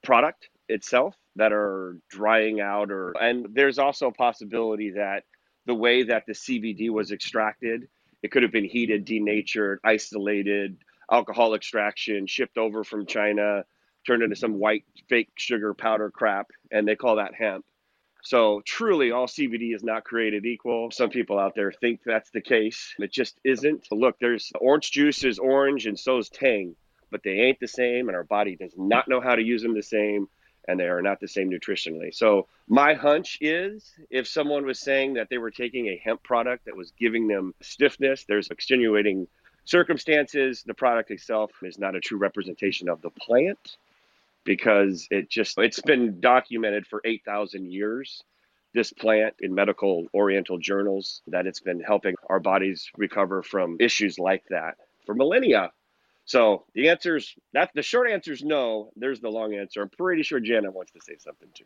[0.03, 5.25] product itself that are drying out or and there's also a possibility that
[5.66, 7.89] the way that the CBD was extracted
[8.23, 10.77] it could have been heated denatured isolated
[11.13, 13.65] alcohol extraction shipped over from China
[14.07, 17.65] turned into some white fake sugar powder crap and they call that hemp.
[18.25, 20.91] So truly all CBD is not created equal.
[20.91, 22.95] Some people out there think that's the case.
[22.99, 23.87] It just isn't.
[23.91, 26.75] Look there's orange juice is orange and so is tang
[27.11, 29.75] but they ain't the same and our body does not know how to use them
[29.75, 30.29] the same
[30.67, 32.15] and they are not the same nutritionally.
[32.15, 36.65] So my hunch is if someone was saying that they were taking a hemp product
[36.65, 39.27] that was giving them stiffness, there's extenuating
[39.65, 40.63] circumstances.
[40.65, 43.77] The product itself is not a true representation of the plant
[44.45, 48.23] because it just it's been documented for 8,000 years
[48.75, 54.19] this plant in medical oriental journals that it's been helping our bodies recover from issues
[54.19, 55.71] like that for millennia
[56.25, 58.93] so the answer is that the short answer is no.
[58.97, 59.83] There's the long answer.
[59.83, 61.65] I'm pretty sure Janet wants to say something too.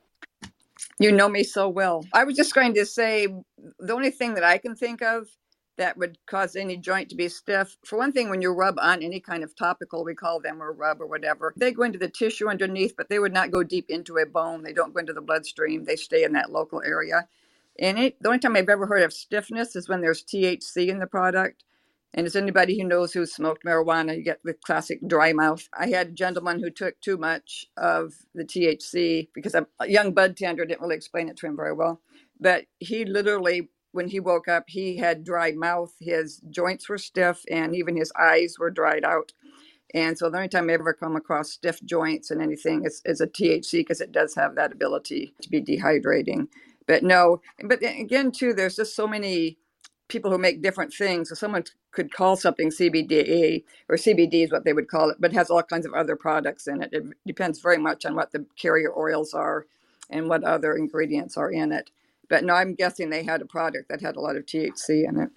[0.99, 2.05] You know me so well.
[2.13, 3.29] I was just going to say
[3.79, 5.29] the only thing that I can think of
[5.77, 7.77] that would cause any joint to be stiff.
[7.85, 10.73] For one thing, when you rub on any kind of topical, we call them or
[10.73, 13.87] rub or whatever, they go into the tissue underneath, but they would not go deep
[13.89, 14.63] into a bone.
[14.63, 15.85] They don't go into the bloodstream.
[15.85, 17.29] They stay in that local area.
[17.79, 20.99] And it, the only time I've ever heard of stiffness is when there's THC in
[20.99, 21.65] the product.
[22.15, 25.69] And as anybody who knows who smoked marijuana, you get the classic dry mouth.
[25.79, 30.35] I had a gentleman who took too much of the THC because a young bud
[30.37, 32.01] tender, didn't really explain it to him very well.
[32.41, 35.95] But he literally, when he woke up, he had dry mouth.
[36.01, 39.33] His joints were stiff and even his eyes were dried out.
[39.95, 43.21] And so the only time I ever come across stiff joints and anything is, is
[43.21, 46.49] a THC because it does have that ability to be dehydrating.
[46.87, 49.59] But no, but again, too, there's just so many
[50.09, 51.29] people who make different things.
[51.31, 55.33] So someone could call something CBDA or CBD is what they would call it, but
[55.33, 56.91] it has all kinds of other products in it.
[56.93, 59.67] It depends very much on what the carrier oils are
[60.11, 61.91] and what other ingredients are in it.
[62.29, 65.21] But no, I'm guessing they had a product that had a lot of THC in
[65.21, 65.31] it.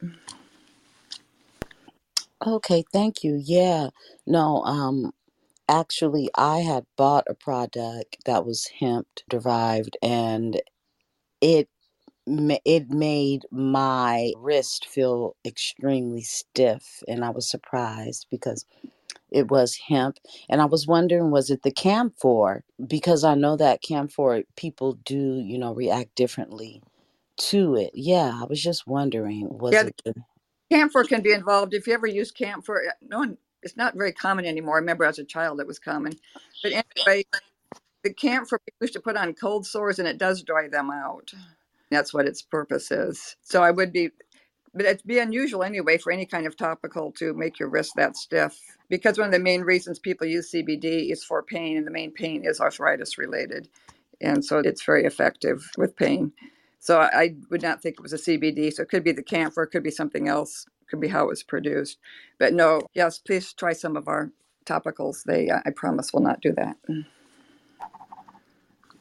[2.46, 3.40] Okay, thank you.
[3.44, 3.90] Yeah.
[4.26, 5.12] No, um
[5.70, 10.60] actually I had bought a product that was hemp derived and
[11.42, 11.70] it
[12.28, 18.66] it made my wrist feel extremely stiff and i was surprised because
[19.32, 20.18] it was hemp
[20.50, 25.42] and i was wondering was it the camphor because i know that camphor people do
[25.46, 26.82] you know react differently
[27.38, 30.16] to it yeah i was just wondering was Yeah, it the,
[30.72, 31.74] camphor can be involved.
[31.74, 34.76] If you ever use camphor, uh, no one, it's not very common anymore.
[34.78, 36.14] I remember as a child it was common.
[36.64, 37.26] But anyway,
[38.04, 41.32] the camphor we used to put on cold sores and it does dry them out.
[41.92, 43.38] That's what its purpose is.
[43.42, 44.12] So I would be,
[44.80, 48.16] but it'd be unusual anyway for any kind of topical to make your wrist that
[48.16, 48.58] stiff.
[48.88, 52.12] Because one of the main reasons people use CBD is for pain, and the main
[52.12, 53.68] pain is arthritis related.
[54.22, 56.32] And so it's very effective with pain.
[56.80, 58.72] So I, would not think it was a CBD.
[58.72, 61.30] So it could be the camphor, it could be something else, could be how it
[61.30, 61.98] was produced.
[62.38, 64.32] But no, yes, please try some of our
[64.66, 65.26] topicals.
[65.26, 66.78] They, I promise, will not do that.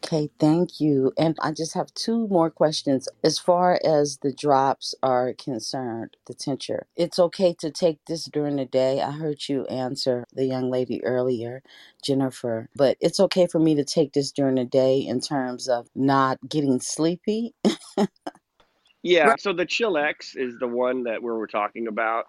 [0.09, 1.13] Okay thank you.
[1.19, 3.09] And i just have two more questions.
[3.25, 8.57] As far as the drops are concerned the tincture it's okay to take this during
[8.57, 9.03] the day.
[9.03, 11.63] I heard you answer the young lady earlier
[12.05, 15.89] jennifer but it's okay for me to take this during the day in terms of
[15.97, 17.55] not getting sleepy.
[19.05, 19.39] Yeah, Right.
[19.39, 22.27] so the Chill X is the one that we we're talking about.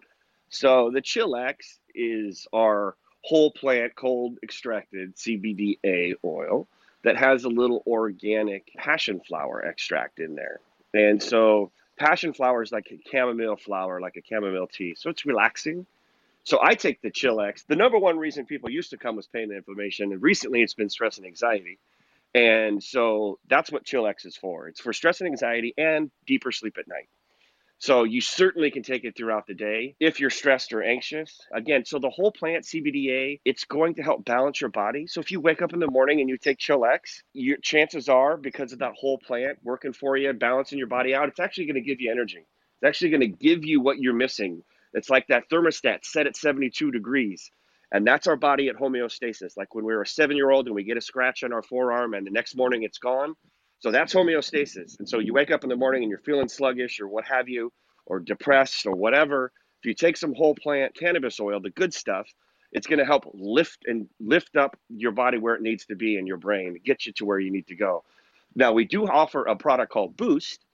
[0.49, 6.69] So the Chill X is our whole plant cold extracted CBDA oil
[7.03, 10.59] that has a little organic passion flower extract in there.
[10.93, 14.95] And so passion flower is like a chamomile flower, like a chamomile tea.
[14.97, 15.85] So it's relaxing.
[16.43, 17.65] So I take the Chill-X.
[17.67, 20.73] The number one reason people used to come was pain and inflammation, and recently it's
[20.73, 21.77] been stress and anxiety.
[22.33, 24.67] And so that's what Chill-X is for.
[24.67, 27.09] It's for stress and anxiety and deeper sleep at night.
[27.79, 31.39] So you certainly can take it throughout the day if you're stressed or anxious.
[31.53, 35.07] Again, so the whole plant CBDA, it's going to help balance your body.
[35.07, 38.35] So if you wake up in the morning and you take Chill-X, your chances are
[38.35, 41.75] because of that whole plant working for you, balancing your body out, it's actually going
[41.75, 42.45] to give you energy.
[42.81, 44.61] It's actually going to give you what you're missing.
[44.93, 47.49] It's like that thermostat set at 72 degrees.
[47.93, 49.55] And that's our body at homeostasis.
[49.55, 51.63] Like when we are a seven year old and we get a scratch on our
[51.63, 53.35] forearm and the next morning it's gone,
[53.79, 54.99] so that's homeostasis.
[54.99, 57.47] And so you wake up in the morning and you're feeling sluggish or what have
[57.49, 57.71] you,
[58.05, 59.51] or depressed or whatever.
[59.81, 62.27] If you take some whole plant cannabis oil, the good stuff,
[62.71, 66.17] it's going to help lift and lift up your body where it needs to be
[66.17, 68.03] in your brain, get you to where you need to go.
[68.55, 70.65] Now we do offer a product called Boost,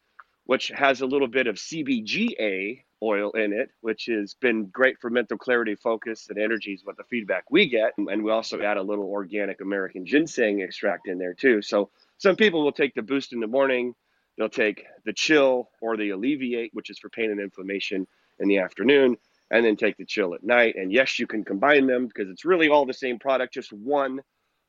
[0.46, 5.10] which has a little bit of CBGA oil in it, which has been great for
[5.10, 7.94] mental clarity, focus, and energy is what the feedback we get.
[7.98, 11.62] And we also add a little organic American ginseng extract in there too.
[11.62, 13.94] So some people will take the boost in the morning,
[14.38, 18.08] they'll take the chill or the alleviate, which is for pain and inflammation
[18.40, 19.18] in the afternoon,
[19.52, 20.76] and then take the chill at night.
[20.76, 24.22] And yes, you can combine them because it's really all the same product, just one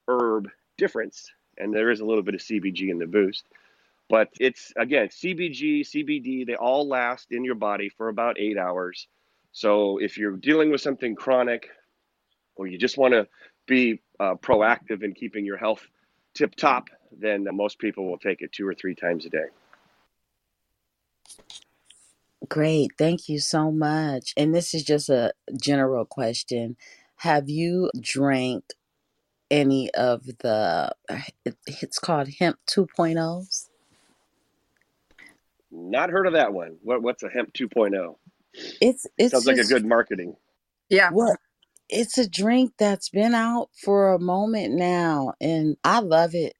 [0.09, 1.31] herb difference.
[1.59, 3.45] And there is a little bit of CBG in the boost.
[4.09, 9.09] But it's again, CBG, CBD, they all last in your body for about eight hours.
[9.53, 11.69] So if you're dealing with something chronic
[12.55, 13.27] or you just want to
[13.67, 15.85] be uh, proactive in keeping your health
[16.35, 16.89] tip top,
[17.19, 19.47] then most people will take it two or three times a day.
[22.49, 22.93] Great.
[22.99, 24.33] Thank you so much.
[24.37, 26.77] And this is just a general question.
[27.17, 28.65] Have you drank
[29.51, 30.93] any of the,
[31.67, 33.69] it's called hemp 2.0s?
[35.71, 36.77] Not heard of that one.
[36.83, 38.17] What, what's a hemp 2.0?
[38.81, 40.37] It's, it's Sounds like a good marketing.
[40.89, 41.11] Yeah.
[41.13, 41.37] Well,
[41.89, 46.55] it's a drink that's been out for a moment now, and I love it.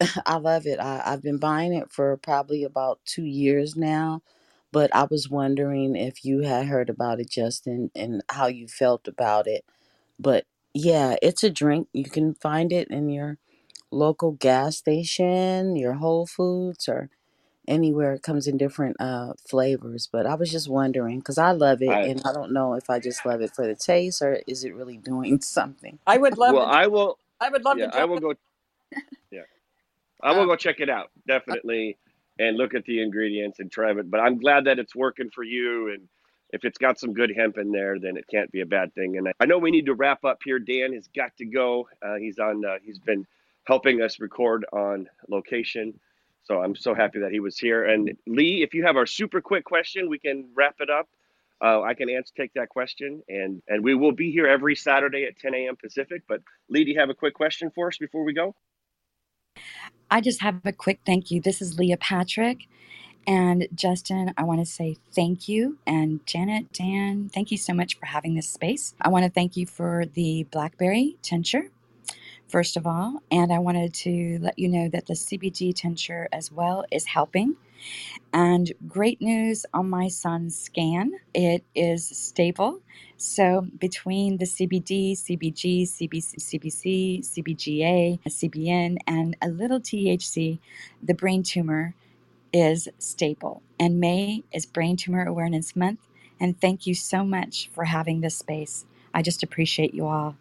[0.26, 0.80] I love it.
[0.80, 4.22] I, I've been buying it for probably about two years now,
[4.72, 9.08] but I was wondering if you had heard about it, Justin, and how you felt
[9.08, 9.64] about it.
[10.18, 11.88] But yeah, it's a drink.
[11.92, 13.38] You can find it in your
[13.92, 17.10] local gas station, your Whole Foods, or
[17.68, 18.14] anywhere.
[18.14, 20.08] It comes in different uh, flavors.
[20.12, 22.90] But I was just wondering because I love it, I, and I don't know if
[22.90, 25.98] I just love it for the taste or is it really doing something.
[26.06, 26.70] I would love well, to.
[26.70, 27.18] I will.
[27.40, 27.88] I would love Yeah, to.
[27.94, 28.34] I Jump will go.
[29.32, 29.42] Yeah,
[30.22, 31.98] I will go check it out definitely
[32.38, 34.10] and look at the ingredients and try it.
[34.10, 36.08] But I'm glad that it's working for you and.
[36.52, 39.16] If it's got some good hemp in there, then it can't be a bad thing.
[39.16, 40.58] And I, I know we need to wrap up here.
[40.58, 41.88] Dan has got to go.
[42.04, 42.64] Uh, he's on.
[42.64, 43.24] Uh, he's been
[43.64, 45.94] helping us record on location.
[46.42, 47.84] So I'm so happy that he was here.
[47.84, 51.08] And Lee, if you have our super quick question, we can wrap it up.
[51.62, 55.24] Uh, I can answer take that question, and and we will be here every Saturday
[55.24, 55.76] at 10 a.m.
[55.76, 56.22] Pacific.
[56.26, 56.40] But
[56.70, 58.54] Lee, do you have a quick question for us before we go?
[60.10, 61.40] I just have a quick thank you.
[61.40, 62.66] This is Leah Patrick.
[63.26, 65.78] And Justin, I want to say thank you.
[65.86, 68.94] And Janet, Dan, thank you so much for having this space.
[69.00, 71.70] I want to thank you for the blackberry tincture
[72.48, 73.22] first of all.
[73.30, 77.56] And I wanted to let you know that the CBG tincture as well is helping.
[78.32, 82.80] And great news on my son's scan, it is stable.
[83.16, 90.58] So between the CBD, CBG, CBC, CBC, CBGA, CBN, and a little THC,
[91.02, 91.94] the brain tumor
[92.52, 93.62] is stable.
[93.78, 96.00] And May is Brain Tumor Awareness Month.
[96.40, 98.86] And thank you so much for having this space.
[99.12, 100.36] I just appreciate you all.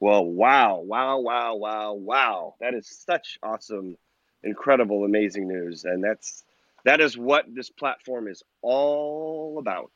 [0.00, 2.54] Well, wow, wow, wow, wow, wow.
[2.60, 3.96] That is such awesome,
[4.42, 5.84] incredible, amazing news.
[5.84, 6.44] And that's
[6.84, 9.90] that is what this platform is all about.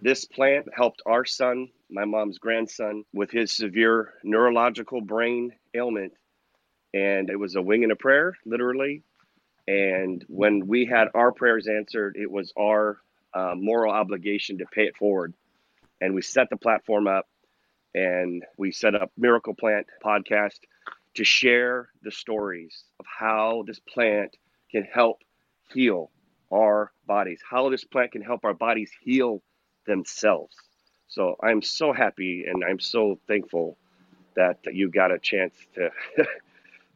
[0.00, 6.12] This plant helped our son, my mom's grandson, with his severe neurological brain ailment.
[6.94, 9.02] And it was a wing and a prayer, literally.
[9.66, 13.00] And when we had our prayers answered, it was our
[13.34, 15.34] uh, moral obligation to pay it forward.
[16.00, 17.26] And we set the platform up
[17.94, 20.60] and we set up Miracle Plant podcast
[21.14, 24.36] to share the stories of how this plant
[24.70, 25.22] can help
[25.72, 26.10] heal
[26.52, 29.42] our bodies, how this plant can help our bodies heal
[29.86, 30.56] themselves.
[31.08, 33.76] So I'm so happy and I'm so thankful
[34.36, 35.90] that you got a chance to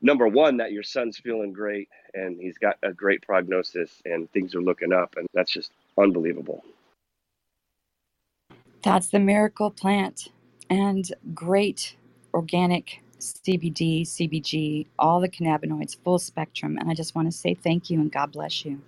[0.02, 4.54] number one that your son's feeling great and he's got a great prognosis and things
[4.54, 6.62] are looking up and that's just unbelievable.
[8.82, 10.28] That's the miracle plant
[10.68, 11.96] and great
[12.34, 16.76] organic CBD, CBG, all the cannabinoids, full spectrum.
[16.78, 18.80] And I just want to say thank you and God bless you.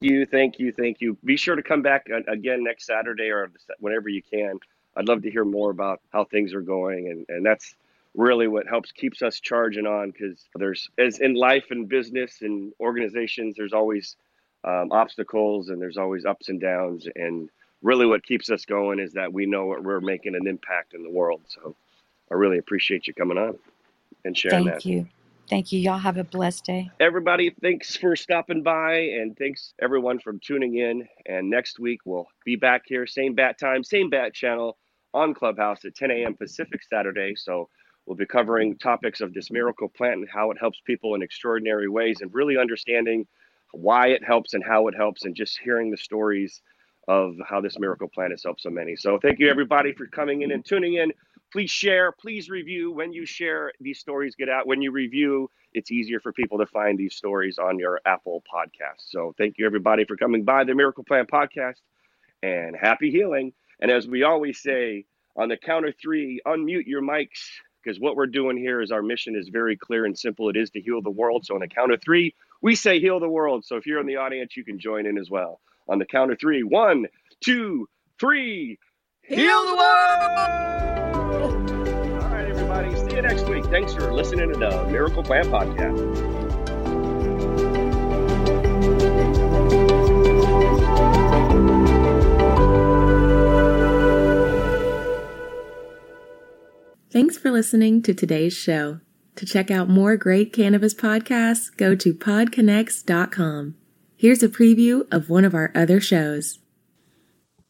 [0.00, 1.16] you, thank you, thank you.
[1.24, 4.58] Be sure to come back again next Saturday or whenever you can.
[4.96, 7.74] I'd love to hear more about how things are going, and and that's
[8.14, 12.72] really what helps keeps us charging on because there's as in life and business and
[12.80, 14.16] organizations, there's always
[14.64, 17.50] um, obstacles and there's always ups and downs, and
[17.82, 21.10] really what keeps us going is that we know we're making an impact in the
[21.10, 21.42] world.
[21.46, 21.76] So
[22.30, 23.58] I really appreciate you coming on
[24.24, 24.82] and sharing Thank that.
[24.82, 25.06] Thank you.
[25.48, 25.80] Thank you.
[25.80, 26.90] Y'all have a blessed day.
[26.98, 31.06] Everybody, thanks for stopping by, and thanks everyone for tuning in.
[31.26, 34.76] And next week we'll be back here, same bat time, same bat channel
[35.14, 36.34] on Clubhouse at 10 a.m.
[36.34, 37.34] Pacific Saturday.
[37.36, 37.68] So
[38.06, 41.88] we'll be covering topics of this miracle plant and how it helps people in extraordinary
[41.88, 43.26] ways, and really understanding
[43.72, 46.62] why it helps and how it helps, and just hearing the stories
[47.08, 48.96] of how this miracle plant has helped so many.
[48.96, 51.12] So thank you everybody for coming in and tuning in.
[51.56, 52.92] Please share, please review.
[52.92, 54.66] When you share, these stories get out.
[54.66, 59.08] When you review, it's easier for people to find these stories on your Apple podcast.
[59.08, 61.76] So thank you everybody for coming by the Miracle Plant podcast
[62.42, 63.54] and happy healing.
[63.80, 67.48] And as we always say, on the count of three, unmute your mics
[67.82, 70.50] because what we're doing here is our mission is very clear and simple.
[70.50, 71.46] It is to heal the world.
[71.46, 73.64] So on the count of three, we say heal the world.
[73.64, 75.62] So if you're in the audience, you can join in as well.
[75.88, 77.06] On the count of three, one,
[77.42, 77.88] two,
[78.20, 78.78] three,
[79.28, 81.70] heal the world!
[82.22, 82.94] All right, everybody.
[82.96, 83.64] See you next week.
[83.66, 86.46] Thanks for listening to the Miracle Plant Podcast.
[97.10, 99.00] Thanks for listening to today's show.
[99.36, 103.74] To check out more great cannabis podcasts, go to podconx.com.
[104.16, 106.58] Here's a preview of one of our other shows.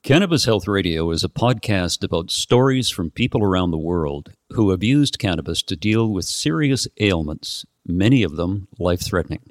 [0.06, 4.84] Cannabis Health Radio is a podcast about stories from people around the world who have
[4.84, 9.42] used cannabis to deal with serious ailments, many of them life threatening.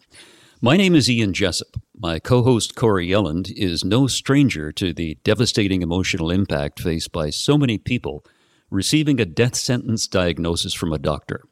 [0.62, 1.76] My name is Ian Jessup.
[1.94, 7.32] My co host Corrie Yelland is no stranger to the devastating emotional impact faced by
[7.32, 8.24] so many people
[8.70, 11.44] receiving a death sentence diagnosis from a doctor.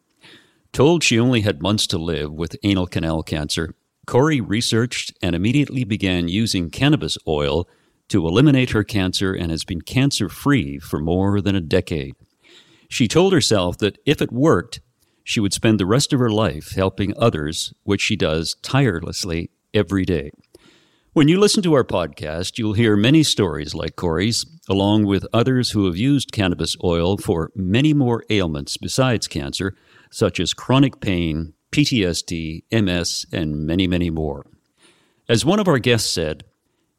[0.72, 3.76] Told she only had months to live with anal canal cancer,
[4.08, 7.68] Corrie researched and immediately began using cannabis oil
[8.10, 12.16] to eliminate her cancer and has been cancer free for more than a decade.
[12.90, 14.82] She told herself that if it worked,
[15.24, 20.06] she would spend the rest of her life helping others, which she does tirelessly every
[20.06, 20.32] day.
[21.14, 25.72] When you listen to our podcast, you'll hear many stories like Corrie's, along with others
[25.72, 29.76] who have used cannabis oil for many more ailments besides cancer,
[30.10, 34.46] such as chronic pain, PTSD, MS, and many, many more.
[35.30, 36.46] As one of our guests said,